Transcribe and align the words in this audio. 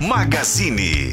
Magazine. 0.00 1.10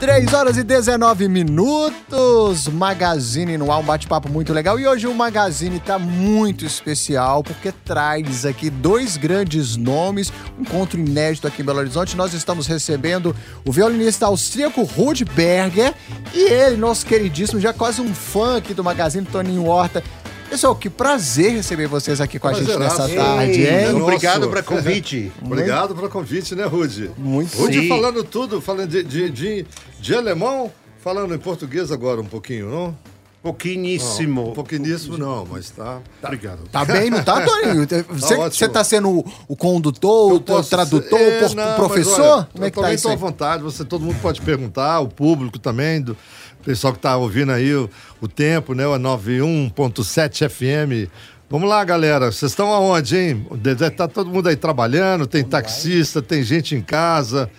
Três 0.00 0.32
horas 0.34 0.56
e 0.56 0.64
19 0.64 1.28
minutos, 1.28 2.66
Magazine 2.66 3.56
no 3.56 3.70
ar, 3.70 3.78
um 3.78 3.84
bate-papo 3.84 4.28
muito 4.28 4.52
legal. 4.52 4.78
E 4.78 4.88
hoje 4.88 5.06
o 5.06 5.14
Magazine 5.14 5.78
tá 5.78 6.00
muito 6.00 6.66
especial 6.66 7.44
porque 7.44 7.70
traz 7.70 8.44
aqui 8.44 8.68
dois 8.70 9.16
grandes 9.16 9.76
nomes, 9.76 10.32
um 10.58 10.62
encontro 10.62 10.98
inédito 10.98 11.46
aqui 11.46 11.62
em 11.62 11.64
Belo 11.64 11.78
Horizonte. 11.78 12.16
Nós 12.16 12.34
estamos 12.34 12.66
recebendo 12.66 13.36
o 13.64 13.70
violinista 13.70 14.26
austríaco 14.26 14.82
Rud 14.82 15.24
Berger 15.24 15.94
e 16.34 16.40
ele, 16.40 16.76
nosso 16.76 17.06
queridíssimo, 17.06 17.60
já 17.60 17.72
quase 17.72 18.00
um 18.00 18.12
fã 18.12 18.56
aqui 18.56 18.74
do 18.74 18.82
Magazine, 18.82 19.24
Toninho 19.24 19.66
Horta. 19.66 20.02
Pessoal, 20.48 20.76
que 20.76 20.88
prazer 20.88 21.52
receber 21.52 21.86
vocês 21.86 22.20
aqui 22.20 22.38
com 22.38 22.48
a 22.48 22.52
gente 22.52 22.76
nessa 22.76 23.08
Ei, 23.08 23.16
tarde, 23.16 23.66
hein? 23.66 23.92
nosso. 23.92 24.02
Obrigado 24.04 24.48
pelo 24.48 24.62
convite. 24.62 25.32
Obrigado 25.42 25.94
pelo 25.94 26.08
convite, 26.08 26.54
né, 26.54 26.64
Rude? 26.64 27.10
Muito 27.16 27.56
Rude 27.56 27.80
sim. 27.80 27.88
falando 27.88 28.22
tudo, 28.22 28.60
falando 28.60 28.88
de, 28.88 29.02
de, 29.02 29.30
de, 29.30 29.66
de 29.98 30.14
alemão, 30.14 30.70
falando 31.02 31.34
em 31.34 31.38
português 31.38 31.90
agora 31.90 32.20
um 32.20 32.26
pouquinho, 32.26 32.70
não? 32.70 32.98
Pouquíssimo. 33.44 34.52
Um 34.52 34.52
pouquinho 34.54 35.18
não, 35.18 35.44
mas 35.44 35.68
tá. 35.68 36.00
Obrigado. 36.22 36.60
Tá 36.72 36.82
bem, 36.82 37.10
não 37.10 37.22
tá, 37.22 37.42
Toninho? 37.42 37.86
Você, 38.08 38.36
você 38.48 38.66
tá 38.70 38.82
sendo 38.82 39.10
o, 39.18 39.32
o 39.46 39.54
condutor, 39.54 40.32
o 40.32 40.42
Eu 40.50 40.62
tradutor, 40.64 41.20
o 41.20 41.22
É, 41.22 41.40
não, 41.54 41.54
mas 41.54 41.74
professor? 41.74 42.20
olha, 42.20 42.48
Como 42.50 42.64
é 42.64 42.68
eu 42.68 42.70
que 42.70 42.76
tá 42.76 42.80
também 42.80 42.94
isso 42.94 43.06
estou 43.10 43.12
à 43.12 43.30
vontade, 43.30 43.62
você, 43.62 43.84
todo 43.84 44.02
mundo 44.02 44.16
pode 44.22 44.40
perguntar, 44.40 45.00
o 45.00 45.08
público 45.08 45.58
também, 45.58 46.00
do 46.00 46.16
pessoal 46.64 46.94
que 46.94 46.98
está 46.98 47.18
ouvindo 47.18 47.52
aí 47.52 47.74
o, 47.74 47.90
o 48.18 48.26
tempo, 48.26 48.72
né? 48.72 48.86
O 48.86 48.94
91.7 48.98 50.48
FM. 50.48 51.10
Vamos 51.50 51.68
lá, 51.68 51.84
galera. 51.84 52.32
Vocês 52.32 52.52
estão 52.52 52.72
aonde, 52.72 53.14
hein? 53.14 53.46
Tá 53.94 54.08
todo 54.08 54.30
mundo 54.30 54.48
aí 54.48 54.56
trabalhando, 54.56 55.26
tem 55.26 55.44
taxista, 55.44 56.22
tem 56.22 56.42
gente 56.42 56.74
em 56.74 56.80
casa. 56.80 57.50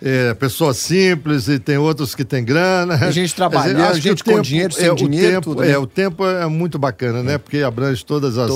É, 0.00 0.32
pessoas 0.34 0.76
simples 0.76 1.48
e 1.48 1.58
tem 1.58 1.76
outros 1.76 2.14
que 2.14 2.24
têm 2.24 2.44
grana. 2.44 2.96
Tem 2.96 3.10
gente 3.10 3.34
trabalhando, 3.34 3.94
que 3.96 4.00
gente 4.00 4.22
com 4.22 4.40
dinheiro, 4.40 4.72
sem 4.72 4.86
é, 4.88 4.94
dinheiro, 4.94 5.28
tempo- 5.34 5.42
tudo, 5.50 5.62
né? 5.62 5.72
É, 5.72 5.78
o 5.78 5.86
tempo 5.88 6.24
é 6.24 6.46
muito 6.46 6.78
bacana, 6.78 7.20
né? 7.20 7.36
Porque 7.36 7.58
abrange 7.58 8.04
todas 8.04 8.38
as, 8.38 8.48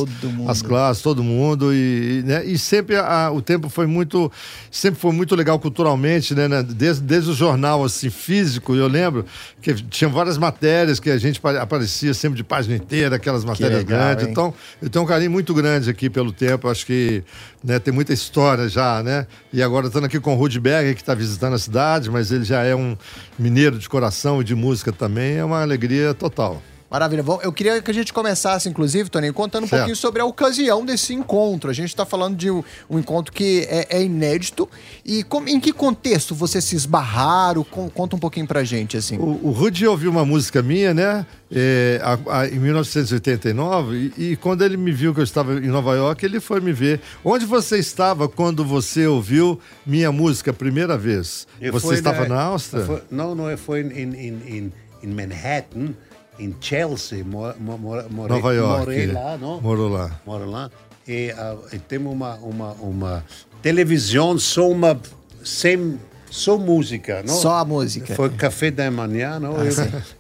as 0.47 0.63
classes, 0.63 1.03
todo 1.03 1.21
mundo 1.23 1.75
e, 1.75 2.21
e, 2.21 2.23
né? 2.25 2.45
e 2.47 2.57
sempre 2.57 2.95
a- 2.97 3.29
o 3.33 3.43
tempo 3.43 3.69
foi 3.69 3.87
muito 3.89 4.31
sempre 4.71 5.01
foi 5.01 5.11
muito 5.13 5.35
legal 5.35 5.59
culturalmente, 5.59 6.33
né? 6.33 6.47
né? 6.47 6.63
Desde, 6.63 7.03
desde 7.03 7.31
o 7.31 7.35
jornal 7.35 7.83
assim 7.85 8.09
físico, 8.09 8.77
eu 8.77 8.87
lembro 8.87 9.27
que 9.61 9.75
tinha 9.75 10.09
várias 10.09 10.39
matérias 10.39 11.01
que 11.01 11.11
a 11.11 11.19
gente 11.19 11.41
pa- 11.41 11.61
aparecia 11.61 12.15
sempre 12.15 12.37
de 12.37 12.45
página 12.45 12.77
inteira, 12.77 13.17
aquelas 13.17 13.45
matérias 13.45 13.81
legal, 13.81 13.99
grandes. 13.99 14.25
hein? 14.27 14.31
Então, 14.31 14.55
eu 14.81 14.89
tenho 14.89 15.05
um 15.05 15.09
carinho 15.09 15.31
muito 15.33 15.53
grande 15.53 15.91
aqui 15.91 16.09
pelo 16.09 16.31
tempo, 16.33 16.69
acho 16.69 16.87
que 16.87 17.25
né, 17.65 17.79
tem 17.81 17.93
muita 17.93 18.13
história 18.13 18.69
já, 18.69 19.03
né? 19.03 19.27
E 19.53 19.61
agora 19.63 19.87
estando 19.89 20.05
aqui 20.05 20.21
com 20.21 20.35
o 20.35 20.37
Rudberg, 20.39 20.95
que 20.95 21.01
está 21.01 21.15
visitando 21.15 21.32
a 21.55 21.59
cidade, 21.59 22.11
mas 22.11 22.31
ele 22.33 22.45
já 22.45 22.63
é 22.63 22.75
um 22.75 22.97
mineiro 23.39 23.79
de 23.79 23.89
coração 23.89 24.41
e 24.41 24.45
de 24.45 24.55
música 24.55 24.93
também, 24.93 25.37
é 25.37 25.45
uma 25.45 25.63
alegria 25.63 26.15
total. 26.15 26.63
Maravilha. 26.93 27.23
Bom, 27.23 27.41
eu 27.43 27.51
queria 27.51 27.81
que 27.81 27.91
a 27.91 27.95
gente 27.95 28.13
começasse, 28.13 28.69
inclusive, 28.69 29.09
Toninho, 29.09 29.33
contando 29.33 29.65
um 29.65 29.67
Certo. 29.67 29.81
pouquinho 29.81 29.97
sobre 29.97 30.21
a 30.21 30.27
ocasião 30.27 30.85
desse 30.85 31.15
encontro. 31.15 31.71
A 31.71 31.73
gente 31.73 31.89
está 31.89 32.05
falando 32.05 32.37
de 32.37 32.51
um, 32.51 32.63
um 32.91 32.99
encontro 32.99 33.33
que 33.33 33.67
é, 33.71 33.87
é 33.99 34.03
inédito. 34.03 34.69
E 35.03 35.23
como- 35.25 35.49
em 35.49 35.59
que 35.59 35.73
contexto 35.73 36.35
vocês 36.35 36.63
se 36.65 36.77
esbarraram? 36.77 37.65
Com- 37.65 37.89
conta 37.89 38.15
um 38.15 38.19
pouquinho 38.19 38.47
pra 38.47 38.63
gente, 38.63 38.95
assim. 38.99 39.17
O, 39.17 39.41
o 39.43 39.51
Rudy 39.53 39.87
ouviu 39.87 40.11
uma 40.11 40.27
música 40.27 40.61
minha, 40.63 40.93
né? 40.93 41.25
é, 41.55 42.01
a- 42.03 42.41
a- 42.41 42.49
em 42.49 42.59
1989, 42.59 44.13
e, 44.17 44.33
e 44.33 44.37
quando 44.37 44.63
ele 44.65 44.77
me 44.77 44.91
viu 44.91 45.13
que 45.15 45.21
eu 45.21 45.25
estava 45.25 45.55
em 45.55 45.69
Nova 45.69 45.95
York, 45.95 46.25
ele 46.25 46.41
foi 46.41 46.61
me 46.61 46.73
ver. 46.73 47.01
Onde 47.25 47.45
você 47.45 47.79
estava 47.79 48.27
quando 48.29 48.65
você 48.65 49.07
ouviu 49.07 49.61
minha 49.87 50.11
música 50.11 50.51
a 50.51 50.55
primeira 50.55 50.97
vez? 50.97 51.47
Eu 51.61 51.73
você 51.73 51.95
estava 51.95 52.23
na- 52.27 52.35
na 52.37 52.43
Áustria? 52.45 52.85
foi- 52.85 53.03
não, 53.11 53.35
não, 53.35 53.51
em, 53.51 53.57
em, 53.57 54.15
em, 54.17 54.73
em 55.03 55.07
Manhattan, 55.09 55.95
em 56.39 56.55
Chelsea, 56.61 57.25
mo, 57.25 57.53
mo, 57.59 57.79
mo, 57.79 58.03
morei, 58.11 58.37
Nova 58.37 58.55
York. 58.55 58.79
morei 58.87 59.07
lá, 59.07 59.37
não? 59.37 59.61
Morou 59.61 59.89
lá. 59.89 60.21
Moro 60.27 60.51
lá. 60.51 60.71
E, 61.07 61.31
ah, 61.37 61.57
e 61.73 61.79
temos 61.79 62.13
uma, 62.13 62.35
uma, 62.37 62.73
uma 62.75 63.25
televisão 63.61 64.39
só 64.39 64.69
uma 64.69 64.99
sem 65.45 65.99
só 66.31 66.57
música, 66.57 67.23
não? 67.27 67.35
Só 67.35 67.57
a 67.57 67.65
música. 67.65 68.15
Foi 68.15 68.31
café 68.31 68.71
da 68.71 68.91
manhã, 68.91 69.39
não? 69.39 69.63
eu, 69.63 69.73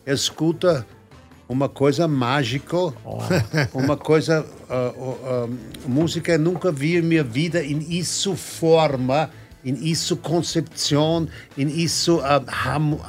eu 0.04 0.14
escuto 0.14 0.84
uma 1.48 1.68
coisa 1.68 2.06
mágica, 2.08 2.76
uma 3.72 3.96
coisa 3.96 4.44
ah, 4.68 4.92
ah, 4.94 5.14
ah, 5.24 5.48
música 5.86 6.32
eu 6.32 6.38
nunca 6.38 6.72
vi 6.72 6.96
em 6.96 7.02
minha 7.02 7.24
vida 7.24 7.62
em 7.64 7.78
isso 7.92 8.34
forma, 8.34 9.30
em 9.64 9.74
isso 9.88 10.16
concepção, 10.16 11.28
em 11.56 11.68
isso 11.68 12.20
ah, 12.24 12.42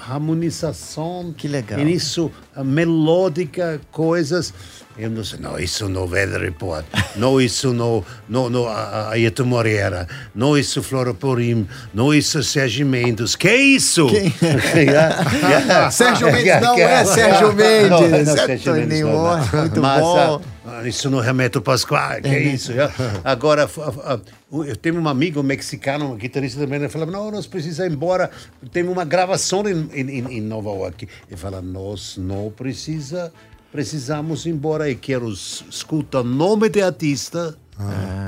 harmonização, 0.08 1.34
Que 1.36 1.47
legal. 1.47 1.80
em 1.80 1.90
isso 1.90 2.31
ah, 2.56 2.64
melódica 2.64 3.81
coisas. 3.91 4.53
Eu 4.96 5.09
não 5.09 5.24
sei, 5.24 5.40
não, 5.40 5.58
isso 5.58 5.90
não 5.90 6.06
Weather 6.06 6.40
Report, 6.40 6.86
não 7.16 7.42
isso 7.42 7.74
não, 7.74 8.06
não, 8.30 8.47
não 8.47 8.68
a, 8.68 8.74
a 8.74 9.09
Ayrton 9.13 9.46
Moreira, 9.46 10.08
não 10.36 10.56
isso 10.56 10.84
Flora 10.84 11.16
Purim, 11.16 11.68
não 11.92 12.13
isso 12.13 12.44
Sérgio 12.44 12.86
Mendes, 12.86 13.36
que 13.36 13.47
é 13.47 13.58
isso? 13.58 14.08
Sérgio 15.92 16.31
Mendes 16.31 16.62
não 16.62 16.78
é 16.78 17.06
Sérgio 17.06 17.53
Mendes. 17.58 17.90
Não, 17.90 18.02
não, 18.08 18.16
É 18.16 18.25
Sérgio 18.25 18.74
Mendes 18.74 19.00
não, 19.02 19.38
não. 19.38 19.62
Muito 19.62 19.81
Mas, 19.81 20.02
bom. 20.02 20.42
Ah, 20.66 20.88
isso 20.88 21.09
não 21.09 21.19
remeto 21.19 21.62
Pascoal, 21.62 22.22
que 22.22 22.28
é 22.28 22.41
isso? 22.41 22.72
yeah. 22.72 22.94
Agora, 23.24 23.69
ah, 24.03 24.19
eu 24.51 24.75
tenho 24.75 25.00
um 25.00 25.07
amigo 25.07 25.41
mexicano, 25.44 26.12
um 26.13 26.16
guitarrista 26.16 26.59
também, 26.62 26.79
ele 26.79 26.90
fala, 26.90 27.06
não, 27.06 27.29
nós 27.31 27.46
precisamos 27.47 27.91
ir 27.91 27.96
embora, 27.96 28.29
tem 28.72 28.84
uma 28.88 29.03
gravação 29.06 29.63
em, 29.68 29.90
em, 29.94 30.38
em 30.38 30.41
Nova 30.41 30.69
York. 30.69 31.07
Ele 31.28 31.38
fala, 31.38 31.62
nós 31.62 32.16
não 32.18 32.50
precisa, 32.51 33.31
precisamos 33.72 34.46
ir 34.46 34.50
embora 34.51 34.90
e 34.90 34.96
quero 34.96 35.29
escutar 35.29 36.22
o 36.22 36.24
nome 36.24 36.69
do 36.69 36.84
artista 36.84 37.57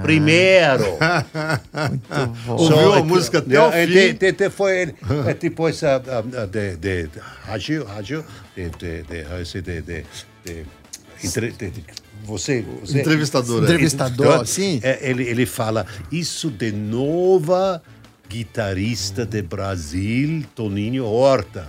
primeiro. 0.02 0.84
Ouviu 2.48 2.94
a 2.94 3.00
é 3.00 3.04
música 3.04 3.40
até 3.40 3.56
é, 3.56 3.62
o 3.62 3.72
é, 3.72 3.86
fim. 3.86 3.94
de- 3.94 4.14
de- 4.14 4.32
de- 4.32 4.50
foi 4.50 4.82
ele, 4.82 4.96
é, 5.28 5.34
depois 5.34 5.84
ah, 5.84 6.02
ah, 6.08 6.24
ah, 6.42 6.46
de, 6.46 6.76
de, 6.78 7.08
de 7.08 7.20
rádio, 7.20 7.86
rádio, 7.86 8.26
de, 8.56 8.70
de, 8.72 9.04
de, 9.04 9.22
ah, 9.22 9.44
de, 9.44 9.62
de, 9.62 9.82
de, 9.82 10.04
de- 10.44 11.72
de- 11.72 11.84
você, 12.26 12.66
você 12.82 13.00
Entrevistador, 13.02 13.62
é. 13.62 13.66
Entrevistador, 13.66 14.46
sim. 14.46 14.80
É, 14.84 15.10
ele, 15.10 15.24
ele 15.24 15.46
fala 15.46 15.86
isso 16.12 16.50
de 16.50 16.72
nova 16.72 17.82
guitarrista 18.28 19.26
de 19.26 19.42
Brasil, 19.42 20.44
Toninho 20.56 21.06
Horta. 21.06 21.68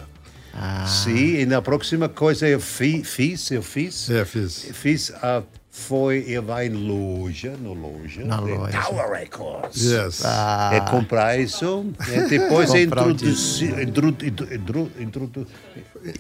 Ah. 0.55 0.87
Sim, 0.87 1.41
e 1.41 1.47
na 1.47 1.61
próxima 1.61 2.09
coisa 2.09 2.49
eu 2.49 2.59
fi, 2.59 3.05
fiz, 3.05 3.51
eu 3.51 3.63
fiz, 3.63 4.09
É, 4.09 4.25
fiz. 4.25 4.71
fiz 4.73 5.11
a 5.23 5.43
foi 5.77 6.25
eu 6.27 6.43
vai 6.43 6.69
em 6.69 6.71
loja, 6.71 7.55
no 7.61 7.75
loja, 7.75 8.25
Na 8.25 8.41
loja. 8.41 8.81
Tower 8.81 9.11
Records. 9.11 9.83
Yes. 9.83 10.23
É 10.25 10.81
comprar 10.91 11.39
isso, 11.39 11.85
é 12.09 12.23
depois 12.23 12.75
é 12.75 12.83
introduzir, 12.83 13.79
introdu, 13.83 14.25
introdu, 14.25 14.91
introdu, 14.99 15.47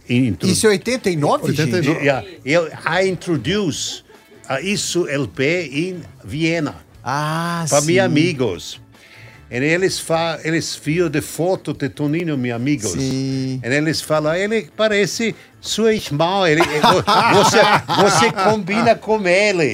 introdu, 0.08 0.46
Isso 0.46 0.66
é 0.66 0.70
89, 0.70 1.52
gente? 1.54 1.74
89. 1.74 2.00
Yeah, 2.00 2.28
eu 2.44 2.68
I 2.86 3.08
introduce 3.08 4.04
isso 4.62 5.08
LP 5.08 5.70
em 5.72 6.00
Viena 6.24 6.74
Ah, 7.02 7.64
para 7.68 7.80
meus 7.82 7.98
amigos. 8.00 8.80
E 9.48 9.56
eles 9.58 10.00
fa, 10.00 10.40
eles 10.42 10.74
viram 10.82 11.08
de 11.08 11.20
foto 11.20 11.72
de 11.72 11.88
Toninho, 11.88 12.36
meus 12.36 12.56
amigos. 12.56 12.90
Sim. 12.90 13.60
E 13.62 13.66
eles 13.68 14.00
falam, 14.00 14.34
ele 14.34 14.68
parece 14.76 15.36
seu 15.62 15.88
irmão, 15.92 16.44
ele, 16.46 16.62
você, 17.32 17.58
você 18.02 18.32
combina 18.32 18.96
com 18.96 19.24
ele. 19.26 19.72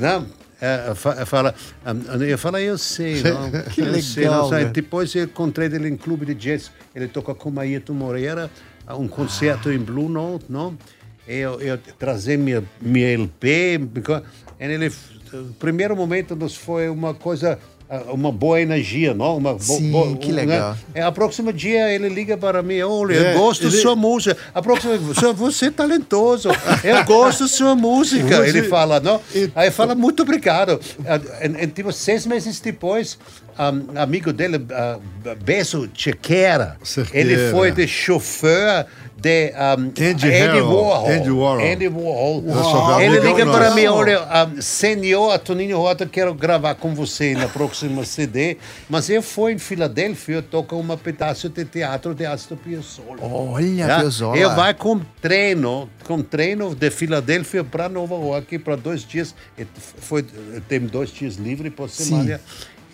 Não? 0.00 0.26
É, 0.58 0.94
fa- 0.94 1.26
Fala, 1.26 1.54
ah, 1.84 1.92
eu 2.26 2.38
falo, 2.38 2.56
eu 2.56 2.78
sei, 2.78 3.22
não? 3.22 3.50
Que 3.70 3.82
eu 3.82 4.02
sei, 4.02 4.24
legal, 4.24 4.42
não 4.44 4.48
sei. 4.48 4.58
velho. 4.60 4.70
Depois 4.70 5.14
eu 5.14 5.24
encontrei 5.24 5.66
ele 5.66 5.88
em 5.90 5.96
clube 5.98 6.24
de 6.24 6.34
jazz, 6.34 6.70
ele 6.94 7.06
toca 7.08 7.34
com 7.34 7.60
Ayrton 7.60 7.92
Moreira, 7.92 8.50
um 8.98 9.06
concerto 9.06 9.70
em 9.70 9.78
Blue 9.78 10.08
Note, 10.08 10.46
não? 10.48 10.78
Eu, 11.26 11.60
eu 11.60 11.78
trazer 11.98 12.36
minha, 12.38 12.62
minha 12.80 13.08
LP, 13.12 13.80
e 14.60 14.64
ele, 14.64 14.92
primeiro 15.58 15.96
momento 15.96 16.36
nos 16.36 16.54
foi 16.56 16.88
uma 16.88 17.12
coisa, 17.14 17.58
ah, 17.90 18.12
uma 18.12 18.30
boa 18.30 18.60
energia, 18.60 19.12
não? 19.12 19.36
Uma 19.36 19.58
Sim, 19.58 20.16
que 20.20 20.30
né? 20.30 20.42
legal. 20.42 20.76
É, 20.94 21.02
a 21.02 21.10
próxima 21.10 21.52
dia 21.52 21.92
ele 21.92 22.08
liga 22.08 22.36
para 22.36 22.62
mim, 22.62 22.80
olha, 22.82 23.14
É, 23.14 23.34
eu 23.34 23.38
gosto 23.40 23.64
ele- 23.66 23.74
da 23.76 23.82
sua 23.82 23.96
música. 23.96 24.36
A 24.54 24.62
próxima, 24.62 24.96
"Senhor, 25.14 25.34
você 25.34 25.66
é 25.66 25.70
talentoso, 25.72 26.48
eu 26.84 27.04
gosto 27.04 27.40
da 27.42 27.48
sua 27.48 27.74
música. 27.74 28.44
Você- 28.44 28.48
Ele 28.58 28.62
fala, 28.68 29.00
não? 29.00 29.20
E- 29.34 29.50
Aí 29.56 29.70
fala, 29.72 29.96
muito 29.96 30.22
obrigado. 30.22 30.80
Ah, 31.04 31.20
E, 31.44 31.64
e, 31.64 31.66
tipo, 31.66 31.92
seis 31.92 32.24
meses 32.24 32.60
depois, 32.60 33.18
um, 33.58 33.98
amigo 34.00 34.32
dele, 34.32 34.58
uh, 34.58 35.34
Beso 35.44 35.88
Chequera, 35.92 36.76
ele 37.12 37.50
foi 37.50 37.72
de 37.72 37.86
chofer 37.88 38.86
de 39.18 39.50
um, 39.52 39.86
Andy 40.10 40.28
Harrell, 40.28 40.66
Warhol. 40.70 41.08
Andy 41.10 41.30
Warhol. 41.30 41.72
Andy 41.72 41.88
Warhol. 41.88 42.44
Eu 42.46 42.64
sou 42.64 43.00
Ele 43.00 43.20
liga 43.20 43.46
para 43.46 43.64
nosso. 43.64 43.76
mim, 43.76 43.86
olha, 43.86 44.20
um, 44.46 44.60
senhor 44.60 45.38
Toninho 45.38 45.78
Rota, 45.78 46.04
quero 46.06 46.34
gravar 46.34 46.74
com 46.74 46.94
você 46.94 47.34
na 47.34 47.48
próxima 47.48 48.04
CD, 48.06 48.58
mas 48.90 49.08
eu 49.08 49.22
fui 49.22 49.54
em 49.54 49.58
Filadélfia 49.58 50.42
tocar 50.42 50.76
um 50.76 50.86
pedaço 50.96 51.48
de 51.48 51.64
teatro 51.64 52.14
de 52.14 52.26
Astor 52.26 52.58
Piazzolla. 52.58 53.18
Olha, 53.22 53.86
Ja, 53.86 54.00
Piazzolla. 54.00 54.36
Eu 54.36 54.54
vai 54.54 54.74
com 54.74 55.00
treino, 55.20 55.88
com 56.04 56.20
treino 56.20 56.74
de 56.74 56.90
Filadélfia 56.90 57.64
para 57.64 57.88
Nova 57.88 58.14
York 58.16 58.58
para 58.58 58.76
dois 58.76 59.02
dias. 59.02 59.34
Foi, 59.98 60.22
tem 60.68 60.80
dois 60.80 61.10
dias 61.10 61.36
livre 61.36 61.70
por 61.70 61.88
semana. 61.88 62.40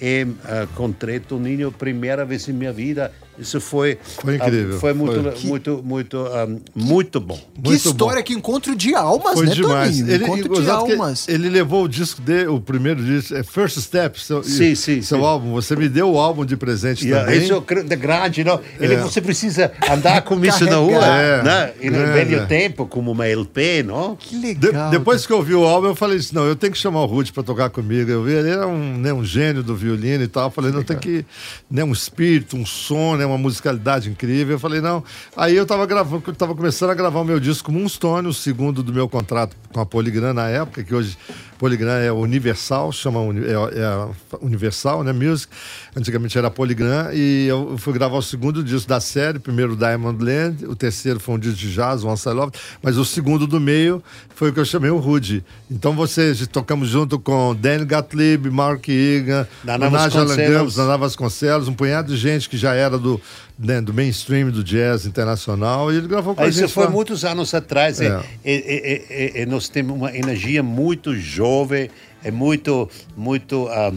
E 0.05 0.25
uh, 0.25 0.65
encontrei 0.65 1.21
Toninho 1.21 1.71
primeira 1.71 2.25
vez 2.25 2.49
em 2.49 2.53
minha 2.53 2.73
vida. 2.73 3.13
Isso 3.39 3.59
foi 3.63 3.97
Foi 4.21 4.37
incrível. 4.37 4.77
ah, 4.77 4.81
foi 4.81 4.93
muito, 4.93 5.23
Foi. 5.23 5.49
muito, 5.49 5.83
muito, 5.83 6.19
ah, 6.27 6.47
muito 6.75 7.19
bom. 7.19 7.37
Que 7.55 7.71
Muito 7.71 7.89
história, 7.89 8.23
que 8.23 8.35
encontro 8.35 8.77
de 8.77 8.95
almas, 8.95 9.33
Foi 9.35 9.47
né, 9.47 9.55
demais. 9.55 9.97
Toninho? 9.97 10.15
Ele, 10.15 10.25
encontro 10.25 10.55
de 10.55 10.61
que 10.63 10.71
almas. 10.71 11.29
ele 11.29 11.49
levou 11.49 11.85
o 11.85 11.89
disco 11.89 12.21
dele, 12.21 12.49
o 12.49 12.61
primeiro 12.61 13.03
disco, 13.03 13.35
é 13.35 13.43
First 13.43 13.79
Step, 13.81 14.21
seu, 14.21 14.43
Sim, 14.43 14.75
sim, 14.75 15.01
seu 15.01 15.19
sim. 15.19 15.25
álbum. 15.25 15.53
Você 15.53 15.75
me 15.75 15.89
deu 15.89 16.11
o 16.13 16.19
álbum 16.19 16.45
de 16.45 16.59
presente 16.59 17.07
Yeah, 17.07 17.25
também. 17.25 17.43
isso 17.43 17.65
é 17.71 17.83
de 17.83 17.97
grande, 17.97 18.45
não? 18.45 18.61
Ele, 18.79 18.95
É. 18.95 18.99
Você 18.99 19.21
precisa 19.23 19.73
andar 19.91 20.21
com 20.23 20.45
isso 20.45 20.65
na 20.67 20.77
rua, 20.77 21.01
Carregar. 21.01 21.43
né? 21.45 21.73
E 21.81 21.89
no 21.89 21.97
É, 22.01 22.13
velho 22.13 22.37
é. 22.41 22.45
tempo, 22.47 22.85
como 22.87 23.13
uma 23.13 23.27
LP, 23.27 23.83
não? 23.83 24.15
Que 24.15 24.37
De- 24.55 24.67
legal. 24.67 24.91
depois 24.91 25.25
que 25.27 25.33
eu 25.33 25.39
ouvi 25.39 25.55
o 25.55 25.65
álbum, 25.65 25.87
eu 25.89 25.95
falei 25.95 26.19
assim: 26.19 26.35
não, 26.35 26.45
eu 26.47 26.55
tenho 26.55 26.73
que 26.73 26.79
chamar 26.79 27.01
o 27.01 27.07
Ruth 27.07 27.31
para 27.31 27.43
tocar 27.43 27.71
comigo. 27.71 28.11
Eu 28.11 28.23
vi, 28.25 28.33
ele 28.33 28.51
era 28.51 28.67
um, 28.69 28.99
né, 28.99 29.11
um 29.13 29.25
gênio 29.25 29.63
do 29.63 29.75
violino 29.93 30.25
e 30.25 30.29
tal. 30.29 30.45
Eu 30.45 30.51
falei, 30.51 30.73
não, 30.73 30.83
tem 30.83 30.99
que. 30.99 31.25
Né, 31.71 31.85
um 31.85 31.93
espírito, 31.93 32.57
um 32.57 32.67
som, 32.67 33.17
né, 33.17 33.25
uma 33.25 33.39
musicalidade 33.39 34.11
incrível. 34.11 34.57
Eu 34.57 34.59
falei, 34.59 34.81
não. 34.81 35.05
Aí 35.37 35.57
eu 35.57 35.67
tava 35.67 35.87
gravando, 35.87 36.23
eu 36.27 36.35
tava 36.35 36.55
começando 36.55 36.91
a 36.91 36.95
gravar 36.95 37.21
o 37.21 37.25
meu 37.25 37.39
disco 37.39 37.71
Moonstone, 37.71 38.29
o 38.29 38.33
segundo 38.33 38.83
do 38.83 38.93
meu 38.93 39.09
contrato 39.09 39.57
com 39.73 39.81
a 39.81 39.87
Polygram 39.87 40.35
na 40.35 40.49
época, 40.49 40.83
que 40.83 40.95
hoje 40.95 41.17
Polygram 41.63 41.93
é 41.93 42.11
Universal, 42.11 42.91
chama 42.91 43.21
é, 43.21 43.53
é 43.53 44.37
Universal, 44.45 45.05
né, 45.05 45.13
Music. 45.13 45.47
Antigamente 45.95 46.37
era 46.37 46.51
Polygram. 46.51 47.13
E 47.13 47.47
eu 47.47 47.79
fui 47.79 47.93
gravar 47.93 48.17
o 48.17 48.23
segundo 48.23 48.65
disco 48.65 48.89
da 48.89 48.99
série, 48.99 49.39
primeiro 49.39 49.77
Diamond 49.77 50.25
Land, 50.25 50.67
o 50.67 50.75
terceiro 50.75 51.21
foi 51.21 51.37
um 51.37 51.39
disco 51.39 51.57
de 51.57 51.73
jazz, 51.73 52.03
Once 52.03 52.29
I 52.29 52.33
Loved, 52.33 52.59
mas 52.83 52.99
o 52.99 53.05
segundo 53.05 53.47
do 53.47 53.61
meio 53.61 54.03
foi 54.35 54.51
o 54.51 54.53
que 54.53 54.59
eu 54.59 54.65
chamei 54.65 54.91
o 54.91 54.99
Rude. 54.99 55.45
Então 55.71 55.93
vocês 55.95 56.45
tocamos 56.49 56.89
junto 56.89 57.17
com 57.17 57.55
Danny 57.55 57.85
Gottlieb, 57.85 58.51
Mark 58.51 58.89
Egan, 58.89 59.47
Naná 59.63 59.89
Naja 59.89 60.19
Vasconcelos. 60.25 60.49
Langamos, 60.49 60.77
Naná 60.79 60.97
Vasconcelos, 60.97 61.69
um 61.69 61.75
punhado 61.75 62.13
de 62.13 62.19
gente 62.19 62.49
que 62.49 62.57
já 62.57 62.75
era 62.75 62.99
do, 62.99 63.21
né, 63.59 63.81
do 63.81 63.93
mainstream 63.95 64.51
do 64.51 64.65
jazz 64.65 65.07
internacional 65.07 65.93
e 65.93 65.97
ele 65.97 66.09
gravou 66.09 66.35
com 66.35 66.43
a 66.43 66.49
Isso 66.49 66.61
gente. 66.61 66.73
foi 66.73 66.85
lá. 66.85 66.91
muitos 66.91 67.25
anos 67.25 67.53
atrás. 67.55 68.01
É. 68.01 68.07
É. 68.07 68.21
É, 68.45 68.55
é, 68.55 69.05
é, 69.39 69.43
é, 69.43 69.47
nós 69.47 69.69
temos 69.69 69.97
uma 69.97 70.15
energia 70.17 70.63
muito 70.63 71.15
jovem, 71.15 71.91
é 72.25 72.31
muito, 72.31 72.89
muito, 73.17 73.69
ah, 73.69 73.93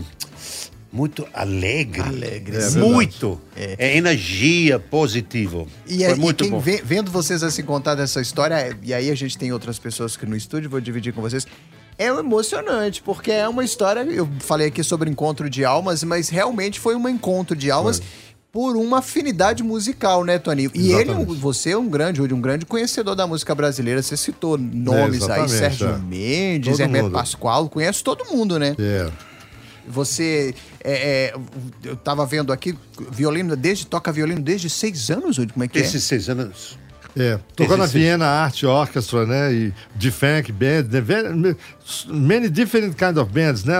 muito 0.92 1.28
alegre. 1.34 2.02
Alegre, 2.02 2.62
sim. 2.62 2.80
muito. 2.80 3.40
É. 3.56 3.98
energia 3.98 4.80
positiva. 4.80 5.66
E, 5.88 5.98
foi 5.98 6.06
aí, 6.06 6.13
e 6.13 6.16
muito 6.16 6.44
quem 6.44 6.51
bom. 6.51 6.60
vê- 6.60 6.81
vendo 6.84 7.12
vocês 7.12 7.44
assim 7.44 7.63
contar 7.63 7.96
dessa 7.96 8.22
história, 8.22 8.78
e 8.84 8.94
aí 8.94 9.10
a 9.10 9.16
gente 9.16 9.38
tem 9.38 9.51
outras 9.51 9.80
pessoas 9.80 10.16
aqui 10.16 10.25
no 10.25 10.36
estúdio, 10.36 10.69
vou 10.69 10.80
dividir 10.81 11.13
com 11.13 11.22
vocês. 11.22 11.46
É 11.98 12.08
emocionante, 12.08 13.01
porque 13.01 13.31
é 13.31 13.48
uma 13.48 13.63
história. 13.63 14.01
Eu 14.01 14.28
falei 14.42 14.68
aqui 14.68 14.84
sobre 14.84 15.10
encontro 15.10 15.50
de 15.50 15.63
almas, 15.63 16.04
mas 16.04 16.28
realmente 16.28 16.78
foi 16.78 16.94
um 16.94 17.08
encontro 17.08 17.56
de 17.56 17.72
almas 17.72 18.01
por 18.56 18.78
uma 18.78 19.00
afinidade 19.00 19.62
musical, 19.62 20.24
né, 20.24 20.40
Toninho? 20.40 20.72
E 20.74 20.94
ele, 20.94 21.12
Exatamente. 21.12 21.40
você 21.42 21.72
é 21.72 21.78
um 21.78 21.90
grande, 21.90 22.22
um 22.22 22.40
grande 22.40 22.66
conhecedor 22.66 23.13
da 23.13 23.28
música 23.28 23.54
brasileira. 23.54 24.02
Você 24.02 24.16
citou 24.16 24.57
nomes 24.57 25.30
aí, 25.30 25.50
Sérgio 25.50 25.90
é. 25.90 25.98
Mendes, 25.98 26.78
Todo. 26.78 27.12
Pascoal, 27.12 27.68
conhece 27.68 28.02
todo 28.02 28.24
mundo, 28.31 28.57
né? 28.57 28.74
É. 28.80 29.12
Você, 29.86 30.56
é, 30.81 31.34
é, 31.34 31.36
eu 31.84 31.98
tava 31.98 32.25
vendo 32.25 32.54
aqui, 32.54 32.78
violino, 33.12 33.57
desde, 33.57 33.88
toca 33.88 34.10
violino 34.10 34.42
desde 34.42 34.69
seis 34.69 35.12
anos, 35.12 35.36
como 35.36 35.66
é 35.66 35.68
que 35.68 35.78
é? 35.78 35.81
Esses 35.81 36.06
seis 36.06 36.30
anos. 36.30 36.80
É, 37.18 37.40
tocou 37.56 37.78
na 37.78 37.86
Viena 37.86 38.26
Art 38.26 38.62
Orchestra, 38.64 39.26
né? 39.26 39.54
E 39.54 39.74
de 39.96 40.12
funk 40.12 40.52
band, 40.52 40.84
né? 40.92 41.56
Many 42.08 42.50
different 42.50 42.96
kind 42.98 43.18
of 43.18 43.32
bands, 43.32 43.64
né, 43.64 43.78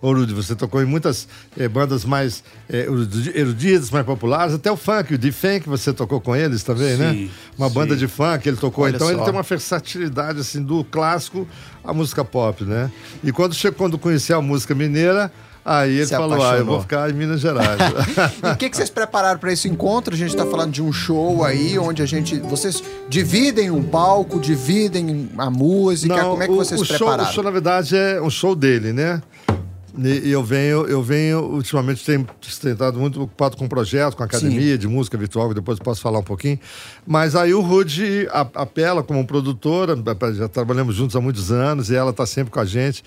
Rudy? 0.00 0.32
Você 0.32 0.54
tocou 0.54 0.80
em 0.80 0.84
muitas 0.84 1.26
eh, 1.58 1.66
bandas 1.66 2.04
mais 2.04 2.44
eh, 2.68 2.82
erudi- 2.84 3.32
eruditas, 3.34 3.90
mais 3.90 4.06
populares, 4.06 4.54
até 4.54 4.70
o 4.70 4.76
funk, 4.76 5.14
o 5.14 5.18
de 5.18 5.32
funk 5.32 5.68
você 5.68 5.92
tocou 5.92 6.20
com 6.20 6.36
eles 6.36 6.62
também, 6.62 6.96
né? 6.96 7.12
Sim, 7.12 7.30
Uma 7.58 7.68
banda 7.68 7.94
sim. 7.94 8.00
de 8.00 8.06
funk, 8.06 8.48
ele 8.48 8.56
tocou. 8.56 8.84
Olha 8.84 8.94
então 8.94 9.08
ele 9.08 9.18
só. 9.18 9.24
tem 9.24 9.32
uma 9.32 9.42
versatilidade 9.42 10.38
assim 10.40 10.62
do 10.62 10.84
clássico 10.84 11.48
à 11.82 11.92
música 11.92 12.24
pop, 12.24 12.62
né? 12.64 12.92
E 13.24 13.32
quando 13.32 13.56
quando 13.72 13.98
conheceu 13.98 14.38
a 14.38 14.42
música 14.42 14.72
mineira, 14.72 15.32
aí 15.64 15.96
ele 15.96 16.06
Se 16.06 16.14
falou: 16.16 16.42
"Ah, 16.42 16.56
eu 16.56 16.64
vou 16.64 16.80
ficar 16.80 17.10
em 17.10 17.12
Minas 17.12 17.40
Gerais". 17.40 17.78
E 18.42 18.52
o 18.52 18.56
que, 18.56 18.70
que 18.70 18.76
vocês 18.76 18.90
prepararam 18.90 19.38
para 19.38 19.52
esse 19.52 19.68
encontro? 19.68 20.14
A 20.14 20.16
gente 20.16 20.30
está 20.30 20.46
falando 20.46 20.72
de 20.72 20.82
um 20.82 20.92
show 20.92 21.44
aí, 21.44 21.78
onde 21.78 22.02
a 22.02 22.06
gente. 22.06 22.38
Vocês 22.40 22.82
dividem 23.08 23.70
um 23.70 23.82
palco, 23.82 24.38
dividem 24.40 25.28
a 25.38 25.50
música. 25.50 26.24
Como 26.24 26.42
é 26.42 26.46
que 26.46 26.52
o- 26.52 26.56
vocês 26.56 26.80
o 26.80 26.84
show, 26.84 26.96
prepararam? 26.98 27.30
o 27.30 27.32
show, 27.34 27.44
na 27.44 27.50
verdade, 27.50 27.96
é 27.96 28.20
um 28.20 28.30
show 28.30 28.54
dele, 28.54 28.92
né? 28.92 29.20
E 29.96 30.30
eu 30.30 30.44
venho, 30.44 30.86
eu 30.86 31.02
venho, 31.02 31.40
ultimamente 31.40 32.04
tenho 32.04 32.26
tentado 32.60 32.98
muito 32.98 33.22
ocupado 33.22 33.56
com 33.56 33.66
projeto, 33.66 34.16
com 34.16 34.22
academia 34.22 34.76
de 34.76 34.86
música 34.86 35.16
virtual, 35.16 35.48
que 35.48 35.54
depois 35.54 35.78
posso 35.78 36.00
falar 36.00 36.18
um 36.18 36.22
pouquinho. 36.22 36.58
Mas 37.06 37.34
aí 37.34 37.54
o 37.54 37.60
Rude 37.60 38.28
a- 38.30 38.46
apela 38.54 39.02
como 39.02 39.26
produtora, 39.26 39.96
já 40.34 40.46
trabalhamos 40.48 40.94
juntos 40.94 41.16
há 41.16 41.20
muitos 41.20 41.50
anos 41.50 41.90
e 41.90 41.96
ela 41.96 42.10
está 42.10 42.26
sempre 42.26 42.52
com 42.52 42.60
a 42.60 42.64
gente 42.64 43.02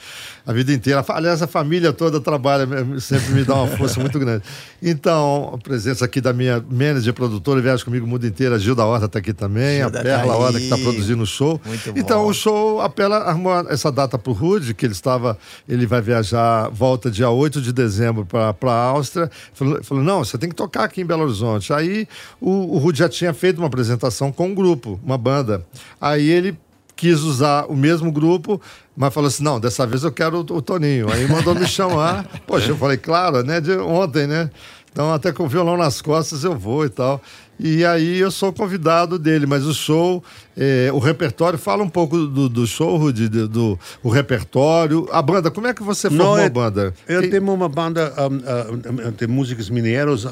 a 0.45 0.51
vida 0.51 0.73
inteira. 0.73 1.05
Aliás, 1.09 1.41
a 1.41 1.47
família 1.47 1.93
toda 1.93 2.19
trabalha, 2.19 2.67
sempre 2.99 3.33
me 3.33 3.43
dá 3.43 3.55
uma 3.55 3.67
força 3.77 3.99
muito 3.99 4.17
grande. 4.17 4.43
Então, 4.81 5.51
a 5.53 5.57
presença 5.57 6.05
aqui 6.05 6.19
da 6.19 6.33
minha 6.33 6.63
manager 6.69 7.13
produtora, 7.13 7.61
viaja 7.61 7.85
comigo 7.85 8.05
o 8.05 8.09
mundo 8.09 8.25
inteiro, 8.25 8.55
a 8.55 8.57
Gilda 8.57 8.83
Horta 8.83 9.05
está 9.05 9.19
aqui 9.19 9.33
também, 9.33 9.77
Gilda 9.81 9.99
a 9.99 10.03
tá 10.03 10.09
Perla 10.09 10.35
Horta 10.35 10.57
que 10.57 10.63
está 10.65 10.77
produzindo 10.77 11.21
o 11.23 11.27
show. 11.27 11.61
Muito 11.63 11.93
então, 11.95 12.23
bom. 12.23 12.29
o 12.29 12.33
show 12.33 12.81
apela 12.81 13.17
arrumou 13.17 13.53
essa 13.69 13.91
data 13.91 14.17
pro 14.17 14.33
Rude, 14.33 14.73
que 14.73 14.85
ele 14.85 14.93
estava, 14.93 15.37
ele 15.69 15.85
vai 15.85 16.01
viajar, 16.01 16.69
volta 16.81 17.11
dia 17.11 17.29
8 17.29 17.61
de 17.61 17.71
dezembro 17.71 18.25
para 18.25 18.55
a 18.59 18.73
Áustria. 18.73 19.29
Falou, 19.53 19.83
falou, 19.83 20.03
não, 20.03 20.25
você 20.25 20.35
tem 20.35 20.49
que 20.49 20.55
tocar 20.55 20.85
aqui 20.85 21.01
em 21.01 21.05
Belo 21.05 21.21
Horizonte. 21.21 21.71
Aí 21.71 22.07
o, 22.39 22.75
o 22.75 22.79
Rude 22.79 22.97
já 22.97 23.07
tinha 23.07 23.31
feito 23.35 23.59
uma 23.59 23.67
apresentação 23.67 24.31
com 24.31 24.47
um 24.47 24.55
grupo, 24.55 24.99
uma 25.03 25.15
banda. 25.15 25.63
Aí 25.99 26.27
ele 26.27 26.57
quis 26.95 27.21
usar 27.21 27.65
o 27.67 27.75
mesmo 27.75 28.11
grupo, 28.11 28.59
mas 28.97 29.13
falou 29.13 29.27
assim, 29.27 29.43
não, 29.43 29.59
dessa 29.59 29.85
vez 29.85 30.03
eu 30.03 30.11
quero 30.11 30.37
o, 30.37 30.39
o 30.39 30.59
Toninho. 30.59 31.11
Aí 31.11 31.27
mandou 31.27 31.53
me 31.53 31.67
chamar. 31.67 32.25
Poxa, 32.47 32.69
eu 32.69 32.77
falei, 32.77 32.97
claro, 32.97 33.43
né, 33.43 33.61
de 33.61 33.77
ontem, 33.77 34.25
né? 34.25 34.49
Então, 34.91 35.13
até 35.13 35.31
com 35.31 35.43
o 35.43 35.47
violão 35.47 35.77
nas 35.77 36.01
costas 36.01 36.43
eu 36.43 36.57
vou 36.57 36.83
e 36.83 36.89
tal. 36.89 37.21
E 37.63 37.85
aí 37.85 38.17
eu 38.19 38.31
sou 38.31 38.51
convidado 38.51 39.19
dele, 39.19 39.45
mas 39.45 39.63
o 39.65 39.73
show, 39.73 40.23
eh, 40.57 40.89
o 40.91 40.97
repertório, 40.97 41.59
fala 41.59 41.83
um 41.83 41.89
pouco 41.89 42.17
do, 42.17 42.49
do 42.49 42.65
show, 42.65 42.97
Rudy, 42.97 43.27
do, 43.29 43.47
do- 43.47 43.79
o 44.01 44.09
repertório. 44.09 45.07
A 45.11 45.21
banda, 45.21 45.51
como 45.51 45.67
é 45.67 45.73
que 45.73 45.83
você 45.83 46.09
formou 46.09 46.39
eu, 46.39 46.45
a 46.45 46.49
banda? 46.49 46.93
Eu 47.07 47.29
tenho 47.29 47.53
uma 47.53 47.69
banda 47.69 48.11
um, 48.17 49.07
um, 49.07 49.11
de 49.11 49.27
músicos 49.27 49.69
mineiros, 49.69 50.25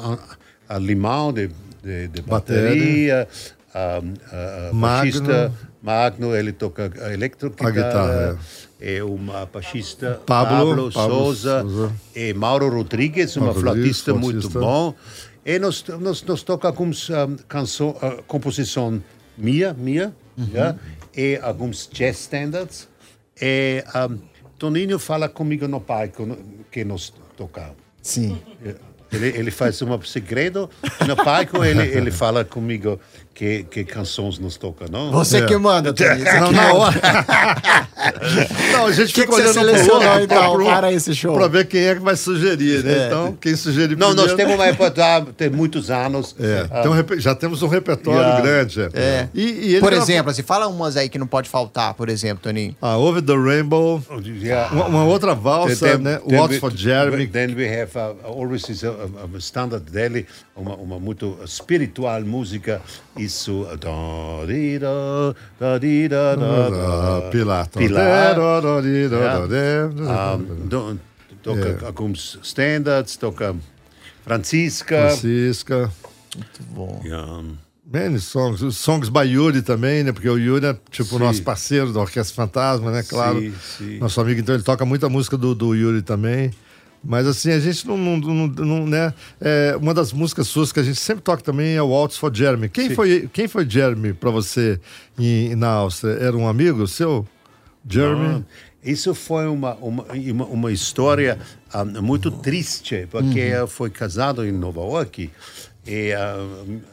a, 0.68 0.78
Limão 0.78 1.32
de, 1.32 1.50
de, 1.84 2.08
de 2.08 2.22
bateria, 2.22 3.28
a, 3.72 4.00
baixista 4.72 5.52
Magno, 5.82 6.34
ele 6.34 6.52
toca 6.52 6.92
a 7.00 7.12
eletroguitarra, 7.12 7.70
guitarra, 7.72 8.38
é 8.80 9.02
uma 9.02 9.46
baixista 9.46 10.20
Pablo- 10.26 10.56
Pablo, 10.74 10.92
Pablo 10.92 11.14
Souza, 11.16 11.60
Souza. 11.62 11.92
e 12.14 12.34
Mauro 12.34 12.68
Rodrigues, 12.68 13.36
uma 13.36 13.54
flautista 13.54 14.12
muito 14.14 14.48
bom. 14.50 14.94
E 15.44 15.58
nós, 15.58 15.84
nós, 16.00 16.22
nós 16.22 16.42
toca 16.42 16.68
algumas 16.68 17.08
um, 17.10 17.36
canção, 17.48 17.90
uh, 17.90 18.22
composição 18.24 19.02
minha, 19.36 19.72
minha, 19.72 20.14
ja? 20.52 20.76
e 21.16 21.38
alguns 21.42 21.88
jazz 21.90 22.20
standards. 22.20 22.88
E 23.40 23.82
um, 23.94 24.18
Toninho 24.58 24.98
fala 24.98 25.28
comigo 25.28 25.66
no 25.66 25.80
palco 25.80 26.36
que 26.70 26.84
nós 26.84 27.12
tocamos. 27.36 27.76
Sim. 28.02 28.40
Ele, 29.12 29.28
ele 29.28 29.50
faz 29.50 29.80
um 29.82 30.00
segredo 30.02 30.70
no 31.06 31.16
palco, 31.16 31.64
ele, 31.64 31.82
ele 31.82 32.10
fala 32.10 32.44
comigo 32.44 33.00
que, 33.34 33.62
que 33.64 33.84
canções 33.84 34.38
nos 34.38 34.56
toca, 34.58 34.86
não? 34.90 35.10
Você 35.12 35.38
É. 35.38 35.46
que 35.46 35.56
manda, 35.56 35.92
Toninho. 35.94 36.18
Você 36.26 36.40
Não, 36.40 36.52
na 36.52 36.72
hora. 36.74 37.00
Não, 38.72 38.86
a 38.86 38.92
gente 38.92 39.12
que 39.12 39.20
fica 39.22 39.26
que 39.26 39.32
você 39.34 39.42
olhando 39.42 39.54
pro 39.54 39.64
selecionou, 39.66 40.08
outro 40.08 40.22
então, 40.24 40.56
pra- 40.56 40.64
para 40.76 40.92
esse 40.92 41.14
show? 41.14 41.34
Pra 41.34 41.48
ver 41.48 41.66
quem 41.66 41.80
é 41.86 41.94
que 41.94 42.00
vai 42.00 42.16
sugerir, 42.16 42.82
né? 42.84 42.92
É. 43.04 43.06
Então, 43.06 43.36
quem 43.40 43.54
sugerir 43.56 43.96
Não, 43.96 44.08
nós 44.14 44.26
primeiro- 44.32 44.36
temos 44.36 44.54
uma 44.54 44.64
repertório, 44.64 45.32
tem 45.32 45.50
muitos 45.50 45.90
anos. 45.90 46.34
É, 46.40 46.66
Ah, 46.70 46.82
tem 46.82 46.92
reper- 46.92 47.20
já 47.20 47.34
temos 47.34 47.62
um 47.62 47.68
repertório 47.68 48.20
Já. 48.20 48.40
grande. 48.40 48.80
É. 48.80 48.90
É. 48.94 49.28
E, 49.34 49.42
e 49.42 49.70
ele 49.72 49.80
Por 49.80 49.92
exemplo, 49.92 50.30
assim, 50.30 50.42
fala 50.42 50.66
umas 50.68 50.96
aí 50.96 51.08
que 51.08 51.18
não 51.18 51.26
pode 51.26 51.48
faltar, 51.48 51.94
por 51.94 52.08
exemplo, 52.08 52.42
Toninho. 52.42 52.74
Ah, 52.80 52.96
Over 52.96 53.22
the 53.22 53.34
Rainbow, 53.34 54.02
yeah. 54.42 54.72
uma, 54.72 54.86
uma 54.86 55.04
outra 55.04 55.34
valsa, 55.34 55.86
Then- 55.88 55.98
né? 55.98 56.20
then 56.26 56.38
What's 56.38 56.54
we- 56.54 56.60
for 56.60 56.72
Jeremy. 56.74 57.26
Then 57.26 57.54
we 57.54 57.66
have 57.66 57.92
uh, 57.98 58.14
always 58.26 58.68
is 58.68 58.82
a, 58.84 58.88
a, 58.90 59.36
a 59.36 59.38
standard 59.38 59.90
dele, 59.90 60.26
uma, 60.56 60.74
uma 60.76 60.98
muito 60.98 61.38
espiritual 61.44 62.22
música, 62.22 62.80
isso. 63.30 63.66
da, 63.78 64.46
di, 64.46 64.78
da, 64.78 65.34
da, 65.58 65.78
di, 65.78 66.08
da, 66.08 66.34
da, 66.34 66.70
da. 66.70 67.30
Pilar. 67.30 67.68
Pilar. 67.68 68.36
Yeah. 68.80 70.36
Um, 70.36 70.98
toca 71.42 71.86
alguns 71.86 72.38
standards, 72.42 73.16
toca 73.16 73.54
Francisca. 74.24 75.08
Francisca. 75.08 75.90
Muito 76.36 76.62
bom. 76.70 77.00
Yeah. 77.04 77.42
Many 77.92 78.20
songs. 78.20 78.62
Os 78.62 78.76
Songs 78.76 79.08
by 79.08 79.26
Yuri 79.26 79.62
também, 79.62 80.04
né? 80.04 80.12
Porque 80.12 80.28
o 80.28 80.38
Yuri 80.38 80.66
é 80.66 80.76
tipo 80.90 81.16
o 81.16 81.18
nosso 81.18 81.42
parceiro 81.42 81.92
da 81.92 82.00
Orquestra 82.00 82.36
Fantasma, 82.36 82.92
né? 82.92 83.02
Claro. 83.02 83.40
Sim, 83.40 83.52
sim. 83.78 83.98
Nosso 83.98 84.20
amigo, 84.20 84.40
então 84.40 84.54
ele 84.54 84.62
toca 84.62 84.84
muita 84.84 85.08
música 85.08 85.36
do, 85.36 85.54
do 85.56 85.74
Yuri 85.74 86.02
também. 86.02 86.52
Mas 87.02 87.26
assim, 87.26 87.50
a 87.50 87.58
gente 87.58 87.86
não, 87.86 87.96
não, 87.96 88.16
não, 88.18 88.46
não, 88.48 88.86
né? 88.86 89.14
É, 89.40 89.74
uma 89.80 89.94
das 89.94 90.12
músicas 90.12 90.48
suas 90.48 90.70
que 90.70 90.80
a 90.80 90.82
gente 90.82 90.98
sempre 91.00 91.22
toca 91.22 91.42
também 91.42 91.74
é 91.74 91.82
o 91.82 91.88
Waltz 91.88 92.16
for 92.18 92.34
Jeremy. 92.34 92.68
Quem 92.68 92.90
foi, 92.94 93.28
quem 93.32 93.48
foi 93.48 93.68
Jeremy 93.68 94.12
pra 94.12 94.30
você 94.30 94.78
em, 95.18 95.54
na 95.54 95.68
Áustria? 95.68 96.12
Era 96.12 96.36
um 96.36 96.46
amigo 96.46 96.86
seu? 96.86 97.26
Jeremy? 97.88 98.44
Isso 98.84 99.14
foi 99.14 99.46
uma, 99.46 99.74
uma, 99.74 100.04
uma, 100.04 100.44
uma 100.46 100.72
história 100.72 101.38
ah, 101.72 101.84
muito 101.84 102.30
triste, 102.30 103.06
porque 103.10 103.38
eu 103.38 103.66
fui 103.68 103.90
casado 103.90 104.44
em 104.44 104.52
Nova 104.52 104.80
York 104.80 105.30
e 105.86 106.12
ah, 106.12 106.36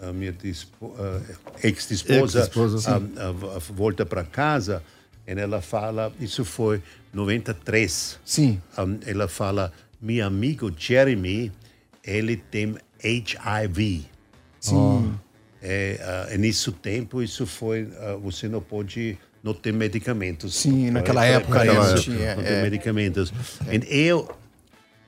a 0.10 0.14
minha 0.14 0.34
ah, 0.34 1.20
ex-esposa 1.64 2.40
Ex-esposa, 2.40 3.02
ah, 3.18 3.32
vo- 3.32 3.60
volta 3.74 4.06
para 4.06 4.24
casa 4.24 4.82
e 5.26 5.32
ela 5.32 5.62
fala, 5.62 6.12
isso 6.20 6.44
foi 6.46 6.82
93, 7.14 8.20
Sim. 8.24 8.62
ah, 8.78 8.86
ela 9.06 9.28
fala, 9.28 9.72
meu 10.02 10.26
amigo 10.26 10.72
Jeremy, 10.78 11.52
ele 12.04 12.38
tem 12.38 12.76
HIV. 13.04 14.06
Sim. 14.60 15.14
É, 15.62 16.00
ah, 16.02 16.34
e 16.34 16.38
nisso 16.38 16.72
tempo, 16.72 17.22
isso 17.22 17.46
foi, 17.46 17.90
ah, 18.00 18.16
você 18.22 18.48
não 18.48 18.62
pode, 18.62 19.18
não 19.44 19.54
tem 19.54 19.74
medicamentos. 19.74 20.56
Sim, 20.56 20.92
naquela 20.92 21.22
Para- 21.22 21.28
época 21.32 21.64
não 21.66 21.96
tinha, 21.96 22.36
Não 22.36 22.44
é. 22.44 22.62
medicamentos. 22.64 23.34
E 23.90 23.98
eu, 24.02 24.30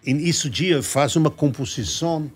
em 0.06 0.18
isso 0.18 0.50
dia, 0.50 0.82
faço 0.82 1.20
uma 1.20 1.30
composição. 1.30 2.32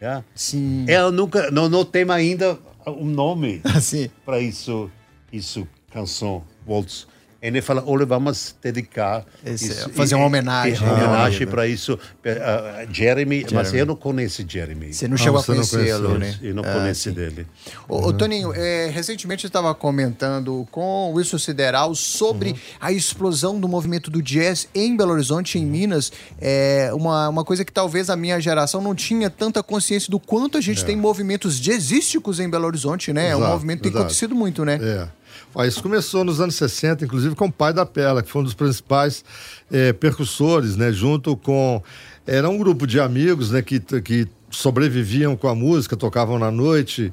Yeah? 0.00 0.24
Sim. 0.34 0.84
Eu 0.88 1.12
nunca, 1.12 1.50
não, 1.50 1.68
não 1.68 1.84
tem 1.84 2.04
ainda 2.10 2.58
um 2.86 3.04
nome 3.04 3.60
Assim. 3.76 4.10
para 4.24 4.40
isso, 4.40 4.90
isso, 5.32 5.68
canção, 5.92 6.42
Waltz. 6.66 7.06
E 7.42 7.46
ele 7.48 7.60
fala, 7.60 7.82
olha, 7.84 8.06
vamos 8.06 8.54
dedicar... 8.62 9.24
Esse- 9.44 9.66
isso, 9.72 9.90
fazer 9.90 10.14
uma 10.14 10.26
homenagem, 10.26 10.78
Uma 10.86 10.94
né? 10.96 11.04
homenagem 11.04 11.46
para 11.46 11.66
isso. 11.66 11.98
ah, 12.24 12.86
Jeremy, 12.92 13.44
mas 13.52 13.74
eu 13.74 13.84
não 13.84 13.96
conheço 13.96 14.44
Jeremy. 14.48 14.94
Você 14.94 15.08
não 15.08 15.16
chegou 15.16 15.40
a 15.40 15.42
você 15.42 15.50
não 15.52 15.66
conhecê-lo, 15.66 16.18
né? 16.18 16.38
Eu 16.40 16.54
não 16.54 16.62
Ah, 16.64 16.72
conheço 16.74 17.02
sim. 17.02 17.12
dele. 17.12 17.46
Ô, 17.88 17.96
ô, 18.06 18.12
Toninho, 18.12 18.52
é, 18.54 18.90
recentemente 18.94 19.44
eu 19.44 19.48
estava 19.48 19.74
comentando 19.74 20.66
com 20.70 21.10
o 21.10 21.14
Wilson 21.14 21.36
Sideral 21.38 21.94
sobre 21.96 22.50
Uhum. 22.50 22.56
a 22.80 22.92
explosão 22.92 23.58
do 23.58 23.66
movimento 23.66 24.08
do 24.08 24.22
jazz 24.22 24.68
em 24.72 24.96
Belo 24.96 25.10
Horizonte, 25.12 25.58
em 25.58 25.66
Minas. 25.66 26.12
É 26.40 26.90
uma, 26.94 27.28
uma 27.28 27.44
coisa 27.44 27.64
que 27.64 27.72
talvez 27.72 28.08
a 28.08 28.14
minha 28.14 28.38
geração 28.40 28.80
não 28.80 28.94
tinha 28.94 29.28
tanta 29.28 29.62
consciência 29.64 30.08
do 30.10 30.20
quanto 30.20 30.58
a 30.58 30.60
gente 30.60 30.84
tem 30.84 30.96
movimentos 30.96 31.58
jazzísticos 31.60 32.38
em 32.38 32.48
Belo 32.48 32.66
Horizonte, 32.66 33.12
né? 33.12 33.30
é 33.30 33.36
um 33.36 33.38
É. 33.38 33.42
Exato, 33.42 33.52
movimento 33.52 33.82
que 33.82 33.90
tem 33.90 33.98
acontecido 34.00 34.34
muito, 34.36 34.64
né? 34.64 34.78
É. 34.80 35.08
Ó, 35.54 35.64
isso 35.64 35.82
começou 35.82 36.24
nos 36.24 36.40
anos 36.40 36.54
60, 36.54 37.04
inclusive 37.04 37.34
com 37.34 37.46
o 37.46 37.52
pai 37.52 37.72
da 37.72 37.84
Pela, 37.86 38.22
que 38.22 38.30
foi 38.30 38.42
um 38.42 38.44
dos 38.44 38.54
principais 38.54 39.24
eh, 39.70 39.92
percussores, 39.92 40.76
né? 40.76 40.92
Junto 40.92 41.36
com. 41.36 41.82
Era 42.26 42.48
um 42.48 42.56
grupo 42.56 42.86
de 42.86 43.00
amigos 43.00 43.50
né, 43.50 43.62
que, 43.62 43.80
que 43.80 44.28
sobreviviam 44.50 45.36
com 45.36 45.48
a 45.48 45.54
música, 45.54 45.96
tocavam 45.96 46.38
na 46.38 46.50
noite. 46.50 47.12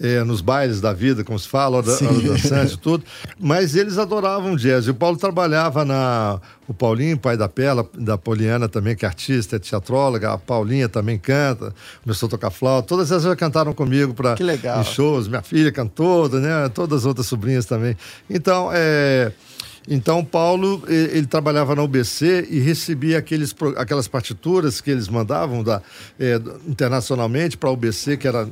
Eh, 0.00 0.22
nos 0.22 0.40
bailes 0.40 0.80
da 0.80 0.92
vida, 0.92 1.24
como 1.24 1.38
se 1.38 1.48
fala, 1.48 1.78
hora, 1.78 1.90
hora 1.90 2.20
dançante 2.20 2.74
e 2.74 2.78
tudo. 2.78 3.04
Mas 3.38 3.74
eles 3.74 3.98
adoravam 3.98 4.54
jazz. 4.56 4.86
E 4.86 4.90
o 4.90 4.94
Paulo 4.94 5.16
trabalhava 5.16 5.84
na. 5.84 6.40
O 6.68 6.74
Paulinho, 6.74 7.18
pai 7.18 7.36
da 7.36 7.48
Pela, 7.48 7.88
da 7.94 8.18
Poliana 8.18 8.68
também, 8.68 8.94
que 8.94 9.04
é 9.04 9.08
artista, 9.08 9.56
é 9.56 9.58
teatróloga. 9.58 10.32
A 10.32 10.38
Paulinha 10.38 10.88
também 10.88 11.18
canta, 11.18 11.74
começou 12.02 12.26
a 12.26 12.30
tocar 12.30 12.50
flauta. 12.50 12.86
Todas 12.86 13.10
elas 13.10 13.24
já 13.24 13.34
cantaram 13.34 13.72
comigo 13.72 14.14
para 14.14 14.36
em 14.80 14.84
shows. 14.84 15.26
Minha 15.26 15.42
filha 15.42 15.72
cantou, 15.72 16.28
né? 16.28 16.68
Todas 16.68 17.00
as 17.00 17.06
outras 17.06 17.26
sobrinhas 17.26 17.66
também. 17.66 17.96
Então, 18.28 18.70
é. 18.72 19.32
Então, 19.90 20.22
Paulo, 20.22 20.82
ele 20.86 21.26
trabalhava 21.26 21.74
na 21.74 21.82
UBC 21.82 22.46
e 22.50 22.60
recebia 22.60 23.16
aqueles, 23.16 23.54
aquelas 23.74 24.06
partituras 24.06 24.82
que 24.82 24.90
eles 24.90 25.08
mandavam 25.08 25.64
da, 25.64 25.80
é, 26.20 26.38
internacionalmente 26.66 27.56
para 27.56 27.70
a 27.70 27.72
UBC, 27.72 28.18
que 28.18 28.28
era 28.28 28.46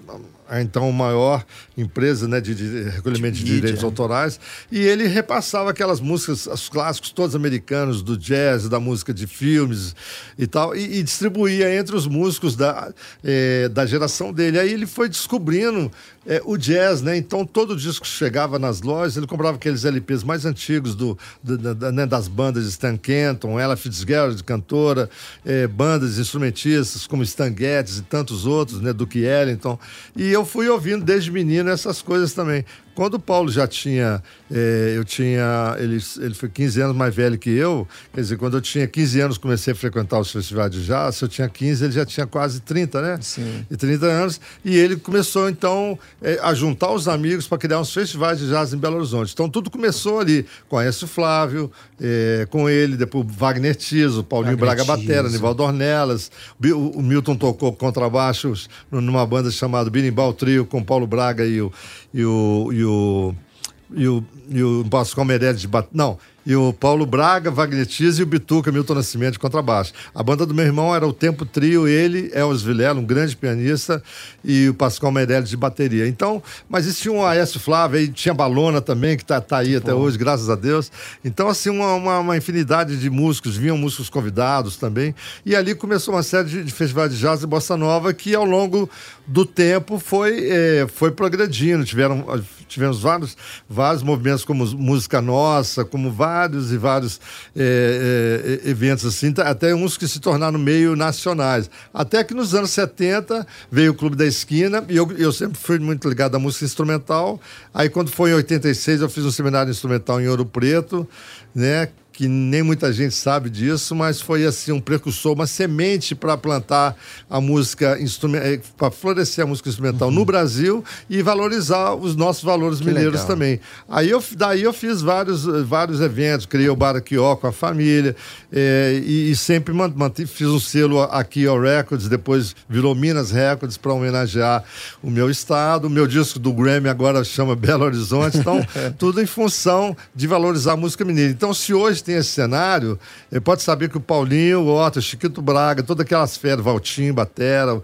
a 0.49 0.61
então 0.63 0.91
maior 0.93 1.45
empresa 1.77 2.27
né, 2.29 2.41
de, 2.41 2.55
de 2.55 2.83
recolhimento 2.91 3.37
de, 3.37 3.45
De 3.45 3.55
direitos 3.57 3.83
autorais. 3.85 4.39
E 4.71 4.79
ele 4.79 5.07
repassava 5.07 5.71
aquelas 5.71 6.01
músicas, 6.01 6.47
os 6.47 6.69
clássicos 6.69 7.11
todos 7.11 7.35
americanos, 7.35 8.03
do 8.03 8.17
jazz, 8.17 8.69
da 8.69 8.79
música 8.81 9.13
de 9.13 9.27
filmes 9.27 9.95
e 10.39 10.47
tal, 10.47 10.75
e, 10.77 10.99
e 10.99 11.03
distribuía 11.03 11.75
entre 11.75 11.97
os 11.97 12.07
músicos 12.07 12.57
da, 12.57 12.93
eh, 13.25 13.69
da 13.69 13.85
geração 13.87 14.33
dele. 14.33 14.59
Aí 14.59 14.73
ele 14.73 14.87
foi 14.87 15.09
descobrindo 15.09 15.91
eh, 16.27 16.41
o 16.45 16.57
jazz, 16.57 17.03
né? 17.03 17.17
Então 17.17 17.45
todo 17.45 17.77
disco 17.77 18.07
chegava 18.07 18.59
nas 18.59 18.83
lojas, 18.83 19.17
ele 19.17 19.27
comprava 19.27 19.57
aqueles 19.57 19.85
LPs 19.85 20.23
mais 20.25 20.45
antigos 20.45 20.95
do, 20.95 21.17
do- 21.43 21.57
da- 21.59 21.73
da- 21.75 21.93
né, 21.93 22.07
das 22.07 22.29
bandas 22.29 22.65
de 22.65 22.71
Stan 22.71 22.97
Kenton, 22.97 23.59
Ella 23.61 23.77
Fitzgerald, 23.77 24.43
cantora, 24.45 25.09
eh, 25.45 25.67
bandas 25.67 26.19
instrumentistas 26.19 27.07
como 27.07 27.23
Stan 27.23 27.55
Getz 27.57 27.99
e 27.99 28.03
tantos 28.03 28.47
outros, 28.47 28.81
né? 28.81 28.93
Duke 28.93 29.21
Ellington. 29.21 29.79
E 30.15 30.36
eu 30.37 30.45
fui 30.45 30.69
ouvindo 30.69 31.05
desde 31.05 31.31
menino 31.31 31.71
essas 31.71 32.01
coisas 32.03 32.33
também. 32.33 32.65
Quando 32.97 33.15
o 33.15 33.21
Paulo 33.21 33.51
já 33.51 33.67
tinha, 33.67 34.23
eh, 34.51 34.95
eu 34.97 35.05
tinha, 35.05 35.77
ele, 35.79 36.03
ele 36.19 36.33
foi 36.33 36.49
15 36.49 36.81
anos 36.81 36.97
mais 36.97 37.15
velho 37.15 37.37
que 37.37 37.51
eu, 37.51 37.87
quer 38.15 38.23
dizer, 38.23 38.39
quando 38.39 38.57
eu 38.57 38.61
tinha 38.63 38.87
15 38.89 39.21
anos 39.21 39.39
comecei 39.39 39.75
a 39.75 39.77
frequentar 39.77 40.19
os 40.19 40.33
festivais 40.33 40.71
de 40.71 40.83
jazz, 40.83 41.17
se 41.17 41.23
eu 41.23 41.29
tinha 41.29 41.47
15 41.47 41.85
ele 41.85 41.93
já 41.93 42.07
tinha 42.07 42.27
quase 42.27 42.59
30, 42.61 43.03
né? 43.03 43.19
Sim. 43.21 43.67
E 43.71 43.77
30 43.77 44.07
anos, 44.07 44.41
e 44.65 44.75
ele 44.75 44.97
começou 44.97 45.47
então 45.51 45.99
eh, 46.23 46.41
a 46.43 46.55
juntar 46.55 46.91
os 46.91 47.07
amigos 47.07 47.47
para 47.47 47.59
criar 47.59 47.79
uns 47.81 47.93
festivais 47.93 48.39
de 48.39 48.49
jazz 48.49 48.73
em 48.73 48.79
Belo 48.79 48.97
Horizonte. 48.97 49.31
Então 49.35 49.47
tudo 49.47 49.71
começou 49.71 50.19
ali, 50.19 50.47
conhece 50.67 51.05
o 51.05 51.07
Flávio, 51.07 51.71
eh, 52.01 52.47
com 52.49 52.67
ele, 52.67 52.97
depois 52.97 53.27
Wagner 53.29 53.77
Tiso, 53.77 54.25
Paulinho 54.25 54.57
Wagner 54.57 54.75
Braga 54.75 54.85
Batera, 54.87 55.25
Tiso. 55.25 55.35
Nivaldo 55.35 55.63
Ornelas, 55.63 56.31
o 56.59 56.97
o 56.97 57.03
Milton 57.03 57.37
tocou 57.37 57.75
contrabaixo 57.75 58.55
numa 58.91 59.27
banda 59.27 59.51
chamada 59.51 59.91
Birimbau 59.91 60.33
Trio 60.33 60.65
com 60.65 60.83
Paulo 60.83 61.07
Braga 61.07 61.45
e 61.45 61.61
o 61.61 61.71
e 62.17 62.25
o, 62.25 62.71
e 62.73 62.83
o, 62.83 62.86
e 62.87 64.09
o, 64.09 64.25
e 64.49 64.63
o 64.63 64.85
Pascoal 64.91 65.25
Meirelles 65.25 65.61
de 65.61 65.69
bat... 65.69 65.89
Não, 65.93 66.19
e 66.47 66.55
o 66.55 66.73
Paulo 66.73 67.05
Braga, 67.05 67.51
Wagner 67.51 67.85
Tiz 67.85 68.21
e 68.21 68.23
o 68.23 68.27
Bituca, 68.27 68.71
Milton 68.71 68.95
Nascimento 68.95 69.33
de 69.33 69.39
contrabaixo. 69.41 69.93
A 70.15 70.23
banda 70.23 70.47
do 70.47 70.55
meu 70.55 70.65
irmão 70.65 70.95
era 70.95 71.05
o 71.05 71.13
Tempo 71.13 71.45
Trio, 71.45 71.89
ele, 71.89 72.31
Elvis 72.33 72.63
Vilela, 72.63 73.01
um 73.01 73.05
grande 73.05 73.37
pianista, 73.37 74.01
e 74.45 74.69
o 74.69 74.75
Pascoal 74.75 75.11
Meirelles 75.11 75.51
de 75.51 75.57
bateria. 75.57 76.07
Então, 76.07 76.41
mas 76.69 76.87
isso 76.87 77.03
tinha 77.03 77.13
um 77.13 77.27
Aécio 77.27 77.59
Flávio, 77.59 77.99
aí 77.99 78.09
tinha 78.09 78.33
Balona 78.33 78.81
também, 78.81 79.17
que 79.17 79.25
tá, 79.25 79.41
tá 79.41 79.59
aí 79.59 79.75
até 79.75 79.93
hoje, 79.93 80.17
graças 80.17 80.49
a 80.49 80.55
Deus. 80.55 80.93
Então, 81.25 81.49
assim, 81.49 81.69
uma, 81.69 81.95
uma, 81.95 82.19
uma 82.21 82.37
infinidade 82.37 82.97
de 82.97 83.11
músicos, 83.11 83.57
vinham 83.57 83.77
músicos 83.77 84.09
convidados 84.09 84.77
também, 84.77 85.17
e 85.45 85.57
ali 85.57 85.75
começou 85.75 86.15
uma 86.15 86.23
série 86.23 86.49
de, 86.49 86.63
de 86.63 86.73
festivais 86.73 87.13
de 87.13 87.19
jazz 87.19 87.43
e 87.43 87.47
bossa 87.47 87.77
nova 87.77 88.15
que, 88.15 88.37
ao 88.37 88.45
longo 88.45 88.89
do 89.27 89.45
tempo, 89.45 89.99
foi, 89.99 90.49
eh, 90.49 90.87
foi 90.95 91.11
progredindo. 91.11 91.85
Tiveram, 91.85 92.25
tivemos 92.69 93.01
vários, 93.01 93.37
vários 93.69 94.05
movimentos 94.05 94.45
como 94.45 94.65
Música 94.65 95.21
Nossa, 95.21 95.85
como 95.85 96.13
vários 96.13 96.36
e 96.45 96.77
vários 96.77 97.21
eh, 97.55 98.61
eh, 98.65 98.71
eventos 98.71 99.05
assim, 99.07 99.33
tá- 99.33 99.49
até 99.49 99.75
uns 99.75 99.97
que 99.97 100.07
se 100.07 100.21
tornaram 100.21 100.59
meio 100.59 100.95
nacionais. 100.95 101.71
Até 101.93 102.23
que 102.23 102.35
nos 102.35 102.55
anos 102.55 102.71
70 102.71 103.47
veio 103.71 103.93
o 103.93 103.95
Clube 103.95 104.17
da 104.17 104.27
Esquina, 104.27 104.85
e 104.89 104.97
eu, 104.97 105.11
eu 105.13 105.33
sempre 105.33 105.59
fui 105.59 105.79
muito 105.79 106.09
ligado 106.09 106.35
à 106.37 106.39
música 106.39 106.65
instrumental. 106.65 107.41
Aí 107.73 107.89
quando 107.89 108.11
foi 108.11 108.31
em 108.31 108.35
86 108.35 109.01
eu 109.01 109.09
fiz 109.09 109.25
um 109.25 109.31
seminário 109.31 109.71
instrumental 109.71 110.21
em 110.21 110.29
Ouro 110.29 110.45
Preto, 110.45 111.09
né? 111.55 111.89
Que 112.17 112.27
nem 112.29 112.63
muita 112.63 112.91
gente 112.95 113.15
sabe 113.15 113.51
disso, 113.51 113.95
mas 113.95 114.23
foi 114.23 114.47
assim 114.47 114.73
um 114.73 114.81
precursor, 114.81 115.35
uma 115.35 115.47
semente 115.47 116.15
para 116.15 116.35
plantar 116.35 116.97
a 117.29 117.43
música 117.43 118.01
instrumental, 118.01 118.59
para 118.75 118.91
florescer 118.91 119.45
a 119.45 119.47
música 119.47 119.69
instrumental 119.69 120.09
uhum. 120.09 120.15
no 120.15 120.25
Brasil 120.25 120.83
e 121.11 121.21
valorizar 121.21 121.95
os 121.95 122.17
nossos 122.17 122.43
valores 122.43 122.79
que 122.79 122.87
mineiros 122.87 123.21
legal. 123.21 123.27
também. 123.27 123.61
Aí 123.87 124.09
eu, 124.09 124.25
daí 124.35 124.63
eu 124.63 124.73
fiz 124.73 125.03
vários, 125.03 125.45
vários 125.67 126.01
eventos, 126.01 126.47
criei 126.47 126.71
o 126.71 126.75
Baraquió 126.75 127.37
com 127.37 127.49
a 127.49 127.53
família 127.53 128.17
é, 128.51 128.99
e, 129.05 129.31
e, 129.31 129.37
sempre 129.37 129.75
mantive, 129.75 130.27
fiz 130.27 130.49
um 130.49 130.59
selo 130.59 131.03
aqui 131.03 131.47
ao 131.47 131.61
Records, 131.61 132.09
depois 132.09 132.57
virou 132.67 132.95
Minas 132.95 133.31
Records 133.31 133.77
para 133.77 133.93
homenagear 133.93 134.65
o 135.03 135.11
meu 135.11 135.29
estado. 135.29 135.87
O 135.87 135.91
meu 135.91 136.07
disco 136.07 136.39
do 136.39 136.51
Grammy 136.55 136.89
agora 136.89 137.23
chama 137.25 137.55
Belo 137.55 137.85
Horizonte, 137.85 138.39
então 138.39 138.67
tudo 138.99 139.21
em 139.21 139.27
função 139.27 139.95
de 140.15 140.27
valorizar 140.27 140.73
a 140.73 140.77
música 140.77 141.05
mineira. 141.05 141.31
Então, 141.31 141.53
se 141.53 141.75
hoje 141.75 142.06
tem 142.07 142.15
esse 142.15 142.31
cenário, 142.31 142.99
ele 143.31 143.41
pode 143.41 143.63
saber 143.63 143.91
que 143.91 143.97
o 143.97 144.01
Paulinho, 144.01 144.61
o 144.61 144.87
Otto, 144.87 145.01
o 145.01 145.03
Chiquito 145.03 145.43
Braga, 145.43 145.83
todas 145.83 146.07
aquelas 146.07 146.37
feras, 146.37 146.65
Valtinho, 146.65 147.13
Batera, 147.13 147.83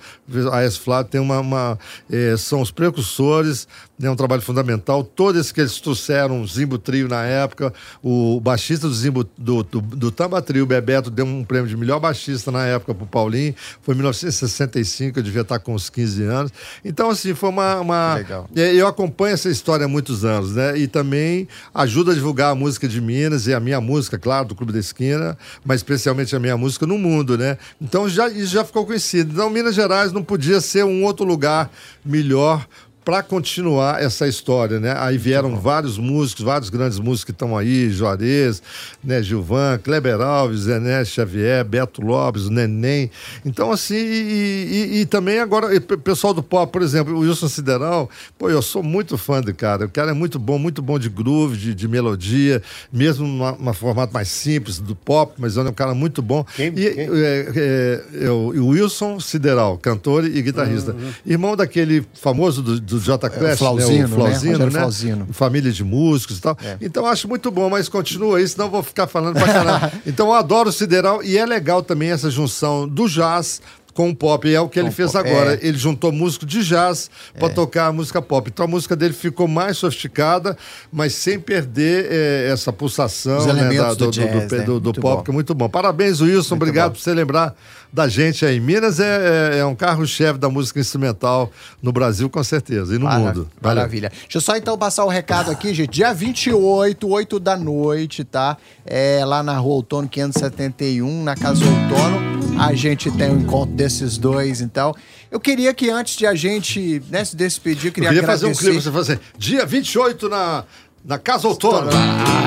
a 0.53 0.63
S. 0.63 0.79
Flávio, 0.79 1.11
tem 1.11 1.21
uma, 1.21 1.41
uma 1.41 1.79
é, 2.11 2.37
são 2.37 2.61
os 2.61 2.71
precursores 2.71 3.67
é 4.07 4.11
um 4.11 4.17
trabalho 4.17 4.43
fundamental. 4.43 5.05
Todos 5.05 5.53
que 5.53 5.61
eles 5.61 5.81
trouxeram, 5.81 6.43
o 6.43 6.47
Zimbo 6.47 6.79
Trio 6.79 7.09
na 7.09 7.25
época, 7.25 7.73
o 8.03 8.41
baixista 8.41 8.89
do 8.89 8.95
Zimbo, 8.95 9.25
do, 9.39 9.63
do, 9.63 9.81
do 9.81 10.11
Tamba 10.11 10.43
Trio, 10.43 10.67
Bebeto, 10.67 11.11
deu 11.11 11.25
um 11.25 11.45
prêmio 11.45 11.69
de 11.69 11.77
melhor 11.77 12.01
baixista 12.01 12.51
na 12.51 12.67
época 12.67 12.95
pro 12.95 13.07
Paulinho. 13.07 13.55
Foi 13.81 13.95
em 13.95 13.99
1965, 13.99 15.19
eu 15.19 15.23
devia 15.23 15.43
estar 15.43 15.59
com 15.59 15.75
uns 15.75 15.89
15 15.89 16.23
anos. 16.25 16.53
Então, 16.85 17.11
assim, 17.11 17.35
foi 17.35 17.49
uma. 17.49 17.81
uma... 17.81 18.15
Legal. 18.15 18.49
Eu 18.55 18.87
acompanho 18.87 19.35
essa 19.35 19.49
história 19.49 19.87
há 19.87 19.89
muitos 19.89 20.25
anos, 20.25 20.55
né? 20.55 20.77
E 20.79 20.89
também 20.89 21.47
ajuda 21.73 22.13
a 22.13 22.15
divulgar 22.15 22.53
a 22.53 22.55
música 22.55 22.89
de 22.89 23.01
Minas 23.01 23.47
e 23.47 23.55
a 23.55 23.61
minha 23.61 23.81
música, 23.81 24.12
claro, 24.19 24.49
do 24.49 24.55
Clube 24.55 24.73
da 24.73 24.79
Esquina, 24.79 25.37
mas 25.65 25.81
especialmente 25.81 26.35
a 26.35 26.39
minha 26.39 26.57
música 26.57 26.87
no 26.87 26.99
mundo, 26.99 27.37
né? 27.37 27.59
Então 27.81 28.09
já, 28.09 28.29
já 28.31 28.65
ficou 28.65 28.87
conhecido. 28.87 29.33
Então, 29.33 29.51
Minas 29.51 29.75
Gerais 29.75 30.13
não 30.13 30.23
podia 30.23 30.61
ser 30.61 30.85
um 30.85 31.05
outro 31.05 31.25
lugar 31.25 31.71
melhor 32.05 32.67
para 33.05 33.23
continuar 33.23 34.03
essa 34.03 34.29
história, 34.29 34.79
né? 34.79 34.95
Aí 34.97 35.19
vieram 35.19 35.57
vários 35.57 35.99
músicos, 35.99 36.45
vários 36.45 36.71
grandes 36.71 36.99
músicos 36.99 37.25
que 37.25 37.31
estão 37.33 37.57
aí, 37.57 37.91
Juarez, 37.91 38.63
né, 39.03 39.23
Gilvan, 39.23 39.79
Kleber 39.83 40.21
Alves, 40.21 40.61
Zené 40.61 41.05
Xavier, 41.05 41.65
Beto 41.65 42.01
Lopes, 42.01 42.49
Neném. 42.49 43.11
Então, 43.45 43.73
assim, 43.73 43.97
e, 43.97 44.91
e, 44.93 45.01
e 45.01 45.07
também 45.07 45.41
agora, 45.41 45.69
o 45.77 45.99
pessoal 45.99 46.33
do 46.33 46.43
pop, 46.43 46.73
por 46.73 46.83
exemplo, 46.83 47.15
o 47.15 47.21
Wilson 47.21 47.49
Sideral, 47.49 48.09
pô, 48.39 48.49
eu 48.49 48.63
sou 48.63 48.83
muito 48.83 49.19
fã 49.19 49.41
do 49.41 49.53
cara. 49.53 49.87
O 49.87 49.91
cara 49.91 50.13
é 50.13 50.15
muito 50.15 50.39
bom, 50.39 50.59
muito 50.59 50.81
bom 50.81 50.99
de 50.99 51.09
groove, 51.09 51.57
de, 51.57 51.75
de 51.75 51.89
melodia, 51.89 52.63
mesmo 52.93 53.27
num 53.27 53.75
formato 53.75 54.15
mais 54.15 54.29
simples 54.29 54.79
do 54.79 54.95
pop, 54.95 55.35
mas 55.39 55.57
é 55.57 55.63
um 55.63 55.73
cara 55.73 55.95
muito 55.95 56.23
bom. 56.23 56.45
Quem, 56.55 56.69
e 56.69 56.71
quem? 56.71 57.09
É, 57.13 57.53
é, 57.57 58.25
é, 58.27 58.31
o 58.31 58.69
Wilson 58.69 59.19
Sideral, 59.19 59.77
cantor 59.77 60.25
e 60.25 60.41
guitarrista. 60.41 60.93
Uhum. 60.93 61.13
Irmão 61.27 61.57
daquele 61.57 62.07
famoso 62.15 62.63
do 62.63 62.92
do 62.93 63.01
J 63.01 63.31
Quest, 63.31 63.43
é, 63.43 63.57
Flauzino, 63.57 63.99
né? 63.99 64.05
O 64.05 64.09
Flauzino, 64.09 64.59
né? 64.67 64.71
Flauzino. 64.71 65.29
Família 65.33 65.73
de 65.73 65.83
músicos 65.83 66.39
e 66.39 66.41
tal. 66.41 66.57
É. 66.63 66.77
Então 66.81 67.07
acho 67.07 67.27
muito 67.27 67.51
bom, 67.51 67.71
mas 67.71 67.89
continua 67.89 68.39
aí, 68.39 68.47
senão 68.47 68.67
eu 68.67 68.71
vou 68.71 68.83
ficar 68.83 69.07
falando 69.07 69.35
pra 69.35 69.47
caramba. 69.47 69.93
então 70.07 70.27
eu 70.27 70.35
adoro 70.35 70.69
o 70.69 70.73
Sideral 70.73 71.23
e 71.23 71.39
é 71.39 71.47
legal 71.47 71.83
também 71.83 72.11
essa 72.11 72.31
junção 72.31 72.87
do 72.87 73.09
jazz 73.09 73.61
com 73.95 74.11
o 74.11 74.17
pop. 74.17 74.47
E 74.49 74.55
é 74.55 74.61
o 74.61 74.69
que 74.69 74.81
com 74.81 74.87
ele 74.87 74.95
fez 74.95 75.15
agora. 75.15 75.55
É. 75.55 75.59
Ele 75.63 75.77
juntou 75.77 76.13
músico 76.13 76.45
de 76.47 76.63
jazz 76.65 77.11
para 77.39 77.49
é. 77.49 77.51
tocar 77.51 77.87
a 77.87 77.93
música 77.93 78.21
pop. 78.21 78.51
Então 78.53 78.65
a 78.65 78.69
música 78.69 78.95
dele 78.97 79.15
ficou 79.15 79.49
mais 79.49 79.79
sofisticada, 79.79 80.57
mas 80.91 81.15
sem 81.15 81.39
perder 81.39 82.09
é, 82.11 82.51
essa 82.53 82.73
pulsação 82.73 83.47
né, 83.47 83.75
da, 83.75 83.95
do, 83.95 84.07
do, 84.07 84.11
jazz, 84.11 84.49
do, 84.49 84.57
né? 84.57 84.65
do, 84.65 84.81
do 84.81 84.93
pop, 84.95 85.17
bom. 85.17 85.23
que 85.23 85.31
é 85.31 85.35
muito 85.35 85.55
bom. 85.55 85.69
Parabéns, 85.69 86.21
Wilson. 86.21 86.55
Muito 86.55 86.63
obrigado 86.63 86.91
bom. 86.91 86.97
por 86.97 87.03
você 87.03 87.15
lembrar 87.15 87.55
da 87.93 88.09
gente 88.09 88.45
aí. 88.47 88.59
Minas 88.59 88.99
é, 88.99 89.55
é, 89.55 89.59
é 89.59 89.65
um 89.65 89.75
carro-chefe 89.75 90.39
da 90.39 90.49
música 90.49 90.81
instrumental 90.81 91.53
no 91.83 91.93
Brasil, 91.93 92.31
com 92.31 92.43
certeza, 92.43 92.95
e 92.95 92.99
no 92.99 93.07
mundo. 93.07 93.49
Valeu. 93.61 93.77
Maravilha. 93.77 94.09
Deixa 94.09 94.39
eu 94.39 94.41
só 94.41 94.57
então 94.57 94.79
passar 94.79 95.05
o 95.05 95.09
recado 95.09 95.51
aqui, 95.51 95.75
gente. 95.75 95.91
Dia 95.91 96.15
28, 96.15 97.07
8 97.07 97.39
da 97.39 97.57
noite, 97.57 98.25
tá? 98.25 98.57
É 98.87 99.23
lá 99.25 99.43
na 99.43 99.59
Rua 99.59 99.75
Outono 99.75 100.09
571, 100.09 101.23
na 101.23 101.37
Casa 101.37 101.63
Outono. 101.65 102.33
A 102.59 102.73
gente 102.75 103.11
tem 103.11 103.31
um 103.31 103.41
encontro 103.41 103.75
desses 103.75 104.17
dois, 104.17 104.61
então. 104.61 104.95
Eu 105.31 105.41
queria 105.41 105.73
que 105.75 105.91
antes 105.91 106.17
de 106.17 106.27
a 106.27 106.35
gente 106.35 107.03
né, 107.11 107.25
se 107.25 107.35
despedir, 107.35 107.87
eu 107.87 107.93
queria, 107.93 108.09
eu 108.09 108.13
queria 108.13 108.27
fazer 108.27 108.47
um 108.47 108.55
clipe, 108.55 108.81
você 108.81 108.91
fazer 108.91 109.21
dia 109.37 109.65
28 109.65 110.29
na, 110.29 110.65
na 111.05 111.19
Casa 111.19 111.49
Outono. 111.49 111.91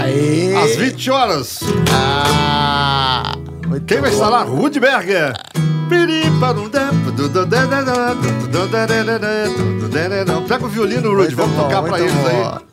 Aê. 0.01 0.55
Às 0.55 0.75
20 0.75 1.11
horas. 1.11 1.59
Ah, 1.91 2.74
Quem 3.81 3.99
vai 3.99 4.11
estar 4.11 4.29
lá? 4.29 4.43
Rudberger. 4.43 5.33
Pega 10.47 10.65
o 10.65 10.69
violino, 10.69 11.13
Rude, 11.13 11.35
vamos 11.35 11.55
tocar 11.55 11.83
pra 11.83 11.99
eles 11.99 12.13
aí. 12.25 12.65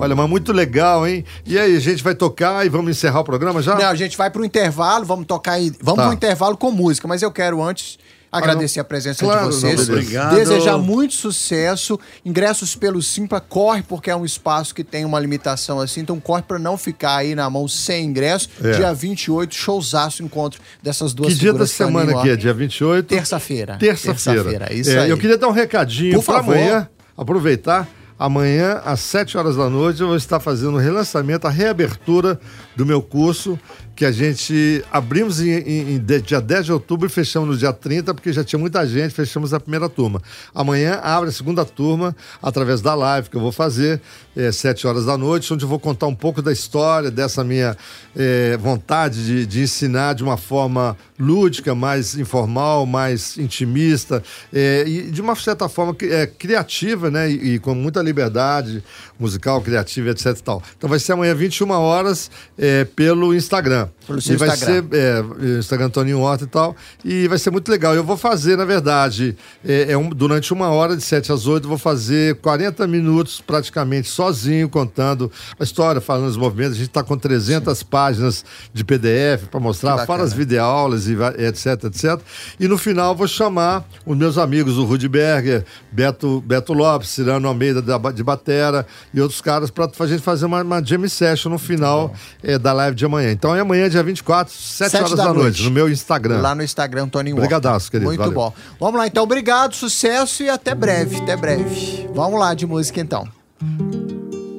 Olha, 0.00 0.16
mas 0.16 0.28
muito 0.28 0.52
legal, 0.52 1.06
hein? 1.06 1.24
E 1.46 1.56
aí, 1.58 1.76
a 1.76 1.80
gente 1.80 2.02
vai 2.02 2.14
tocar 2.14 2.66
e 2.66 2.68
vamos 2.68 2.90
encerrar 2.90 3.20
o 3.20 3.24
programa 3.24 3.62
já? 3.62 3.76
Não, 3.76 3.86
a 3.86 3.94
gente 3.94 4.16
vai 4.16 4.30
pro 4.30 4.44
intervalo, 4.44 5.04
vamos 5.04 5.26
tocar 5.26 5.52
aí. 5.52 5.72
Vamos 5.80 6.00
tá. 6.00 6.06
pro 6.06 6.14
intervalo 6.14 6.56
com 6.56 6.72
música, 6.72 7.06
mas 7.06 7.22
eu 7.22 7.30
quero 7.30 7.62
antes 7.62 7.98
agradecer 8.32 8.80
a 8.80 8.84
presença 8.84 9.24
claro, 9.24 9.50
de 9.50 9.54
vocês. 9.54 9.88
Obrigado. 9.88 10.34
Desejar 10.34 10.78
muito 10.78 11.14
sucesso. 11.14 12.00
Ingressos 12.24 12.74
pelo 12.74 13.02
Simpla, 13.02 13.40
corre, 13.40 13.82
porque 13.82 14.10
é 14.10 14.16
um 14.16 14.24
espaço 14.24 14.74
que 14.74 14.82
tem 14.82 15.04
uma 15.04 15.20
limitação 15.20 15.78
assim, 15.78 16.00
então 16.00 16.18
corre 16.18 16.42
para 16.42 16.58
não 16.58 16.78
ficar 16.78 17.16
aí 17.16 17.34
na 17.34 17.48
mão 17.50 17.68
sem 17.68 18.06
ingresso. 18.06 18.48
É. 18.64 18.72
Dia 18.72 18.94
28, 18.94 19.54
showzaço, 19.54 20.22
encontro 20.22 20.60
dessas 20.82 21.12
duas 21.12 21.34
Que 21.34 21.38
dia 21.38 21.52
da 21.52 21.66
semana 21.66 22.18
aqui 22.18 22.30
é? 22.30 22.36
Dia 22.36 22.54
28? 22.54 23.06
Terça-feira. 23.06 23.76
Terça-feira. 23.76 24.42
Terça-feira, 24.44 24.72
isso 24.72 24.90
é, 24.90 25.00
aí. 25.00 25.10
Eu 25.10 25.18
queria 25.18 25.36
dar 25.36 25.48
um 25.48 25.52
recadinho 25.52 26.22
para 26.22 26.38
amanhã, 26.38 26.88
aproveitar. 27.16 27.86
Amanhã, 28.18 28.80
às 28.84 29.00
7 29.00 29.36
horas 29.36 29.56
da 29.56 29.68
noite, 29.68 30.00
eu 30.00 30.06
vou 30.06 30.16
estar 30.16 30.38
fazendo 30.38 30.74
o 30.74 30.78
relançamento, 30.78 31.44
a 31.48 31.50
reabertura 31.50 32.38
do 32.76 32.86
meu 32.86 33.02
curso 33.02 33.58
que 33.94 34.04
a 34.04 34.12
gente 34.12 34.84
abrimos 34.90 35.40
em, 35.40 35.50
em, 35.50 35.94
em, 35.94 36.20
dia 36.22 36.40
10 36.40 36.66
de 36.66 36.72
outubro 36.72 37.06
e 37.06 37.10
fechamos 37.10 37.48
no 37.48 37.56
dia 37.56 37.72
30, 37.72 38.14
porque 38.14 38.32
já 38.32 38.42
tinha 38.42 38.58
muita 38.58 38.86
gente, 38.86 39.12
fechamos 39.12 39.52
a 39.52 39.60
primeira 39.60 39.88
turma. 39.88 40.22
Amanhã 40.54 40.98
abre 41.02 41.28
a 41.28 41.32
segunda 41.32 41.64
turma 41.64 42.16
através 42.42 42.80
da 42.80 42.94
live 42.94 43.28
que 43.28 43.36
eu 43.36 43.40
vou 43.40 43.52
fazer, 43.52 44.00
é, 44.34 44.50
7 44.50 44.86
horas 44.86 45.04
da 45.04 45.18
noite, 45.18 45.52
onde 45.52 45.64
eu 45.64 45.68
vou 45.68 45.78
contar 45.78 46.06
um 46.06 46.14
pouco 46.14 46.40
da 46.40 46.50
história, 46.52 47.10
dessa 47.10 47.44
minha 47.44 47.76
é, 48.16 48.56
vontade 48.56 49.24
de, 49.24 49.46
de, 49.46 49.62
ensinar 49.62 50.14
de 50.14 50.22
uma 50.22 50.36
forma 50.36 50.96
lúdica, 51.18 51.74
mais 51.74 52.16
informal, 52.16 52.86
mais 52.86 53.36
intimista, 53.36 54.22
é, 54.52 54.84
e 54.86 55.10
de 55.10 55.20
uma 55.20 55.36
certa 55.36 55.68
forma 55.68 55.94
é, 56.02 56.26
criativa, 56.26 57.10
né? 57.10 57.30
E, 57.30 57.54
e, 57.54 57.58
com 57.58 57.74
muita 57.74 58.00
liberdade 58.00 58.82
musical, 59.18 59.60
criativa, 59.60 60.10
etc 60.10 60.32
tal. 60.42 60.62
Então 60.76 60.88
vai 60.88 60.98
ser 60.98 61.12
amanhã, 61.12 61.34
21 61.34 61.70
horas, 61.70 62.30
é, 62.58 62.84
pelo 62.84 63.34
Instagram. 63.34 63.81
Да. 63.82 63.88
Pelo 64.06 64.20
seu 64.20 64.34
e 64.34 64.36
vai 64.36 64.48
Instagram. 64.48 64.86
ser 64.90 64.96
é, 64.96 65.58
Instagram 65.58 65.90
Toninho 65.90 66.20
Horta 66.20 66.44
e 66.44 66.46
tal. 66.46 66.76
E 67.04 67.28
vai 67.28 67.38
ser 67.38 67.50
muito 67.50 67.70
legal. 67.70 67.94
Eu 67.94 68.04
vou 68.04 68.16
fazer, 68.16 68.56
na 68.56 68.64
verdade, 68.64 69.36
é, 69.64 69.92
é 69.92 69.96
um, 69.96 70.08
durante 70.08 70.52
uma 70.52 70.68
hora, 70.70 70.96
de 70.96 71.02
7 71.02 71.32
às 71.32 71.46
8, 71.46 71.68
vou 71.68 71.78
fazer 71.78 72.36
40 72.36 72.86
minutos 72.86 73.40
praticamente 73.40 74.08
sozinho, 74.08 74.68
contando 74.68 75.30
a 75.58 75.62
história, 75.64 76.00
falando 76.00 76.28
os 76.28 76.36
movimentos. 76.36 76.74
A 76.74 76.78
gente 76.78 76.88
está 76.88 77.02
com 77.02 77.16
300 77.16 77.78
Sim. 77.78 77.84
páginas 77.84 78.44
de 78.72 78.84
PDF 78.84 79.46
para 79.50 79.60
mostrar, 79.60 80.06
fora 80.06 80.22
as 80.22 80.32
videoaulas 80.32 81.06
e 81.06 81.16
etc, 81.46 81.84
etc. 81.84 82.20
E 82.58 82.68
no 82.68 82.78
final 82.78 83.14
vou 83.14 83.28
chamar 83.28 83.84
os 84.04 84.16
meus 84.16 84.38
amigos, 84.38 84.78
o 84.78 84.84
Rudberger, 84.84 85.64
Beto, 85.90 86.40
Beto 86.40 86.72
Lopes, 86.72 87.08
Cirano 87.10 87.48
Almeida 87.48 87.82
de 88.12 88.22
Batera 88.22 88.86
e 89.12 89.20
outros 89.20 89.40
caras 89.40 89.70
para 89.70 89.90
a 89.98 90.06
gente 90.06 90.22
fazer 90.22 90.46
uma, 90.46 90.62
uma 90.62 90.82
jam 90.84 91.06
session 91.08 91.50
no 91.50 91.58
final 91.58 92.12
é, 92.42 92.58
da 92.58 92.72
live 92.72 92.96
de 92.96 93.04
amanhã. 93.04 93.30
Então 93.30 93.54
é 93.54 93.60
amanhã, 93.60 93.88
dia 94.02 94.04
24, 94.04 94.52
7, 94.52 94.90
7 94.90 95.00
horas 95.02 95.16
da, 95.16 95.24
da 95.24 95.32
noite, 95.32 95.44
noite, 95.44 95.62
no 95.64 95.70
meu 95.70 95.88
Instagram. 95.88 96.40
Lá 96.40 96.54
no 96.54 96.62
Instagram, 96.62 97.08
Tony 97.08 97.32
Obrigadaço, 97.32 97.90
querido. 97.90 98.08
Muito 98.08 98.18
Valeu. 98.18 98.34
bom. 98.34 98.54
Vamos 98.78 98.98
lá, 98.98 99.06
então. 99.06 99.22
Obrigado, 99.22 99.74
sucesso 99.74 100.42
e 100.42 100.50
até 100.50 100.74
breve, 100.74 101.16
até 101.16 101.36
breve. 101.36 102.08
Vamos 102.14 102.38
lá 102.38 102.52
de 102.54 102.66
música, 102.66 103.00
então. 103.00 103.26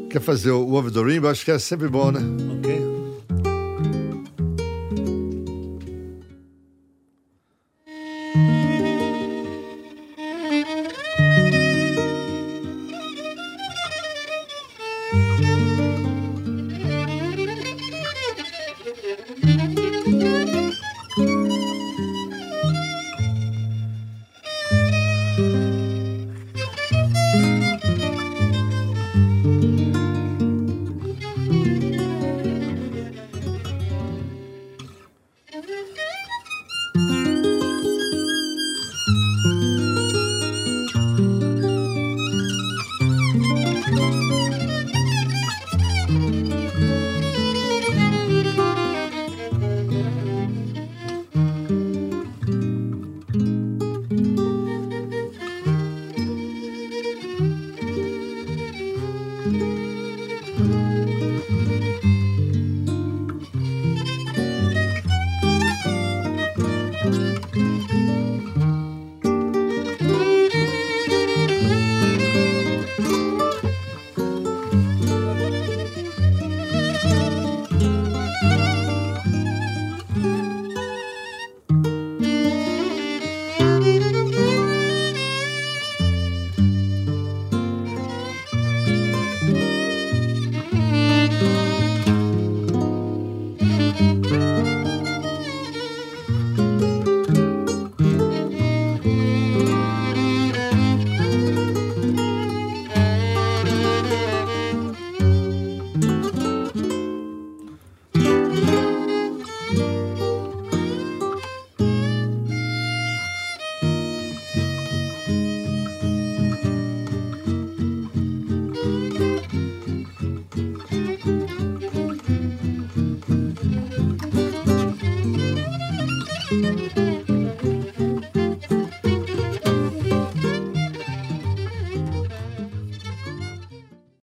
Quer 0.09 0.21
fazer 0.21 0.51
o 0.51 0.73
Over 0.73 0.91
the 0.91 1.01
Rainbow? 1.01 1.29
Acho 1.29 1.43
que 1.43 1.51
é 1.51 1.59
sempre 1.59 1.87
bom, 1.87 2.11
né? 2.11 2.19
Ok. 2.57 2.92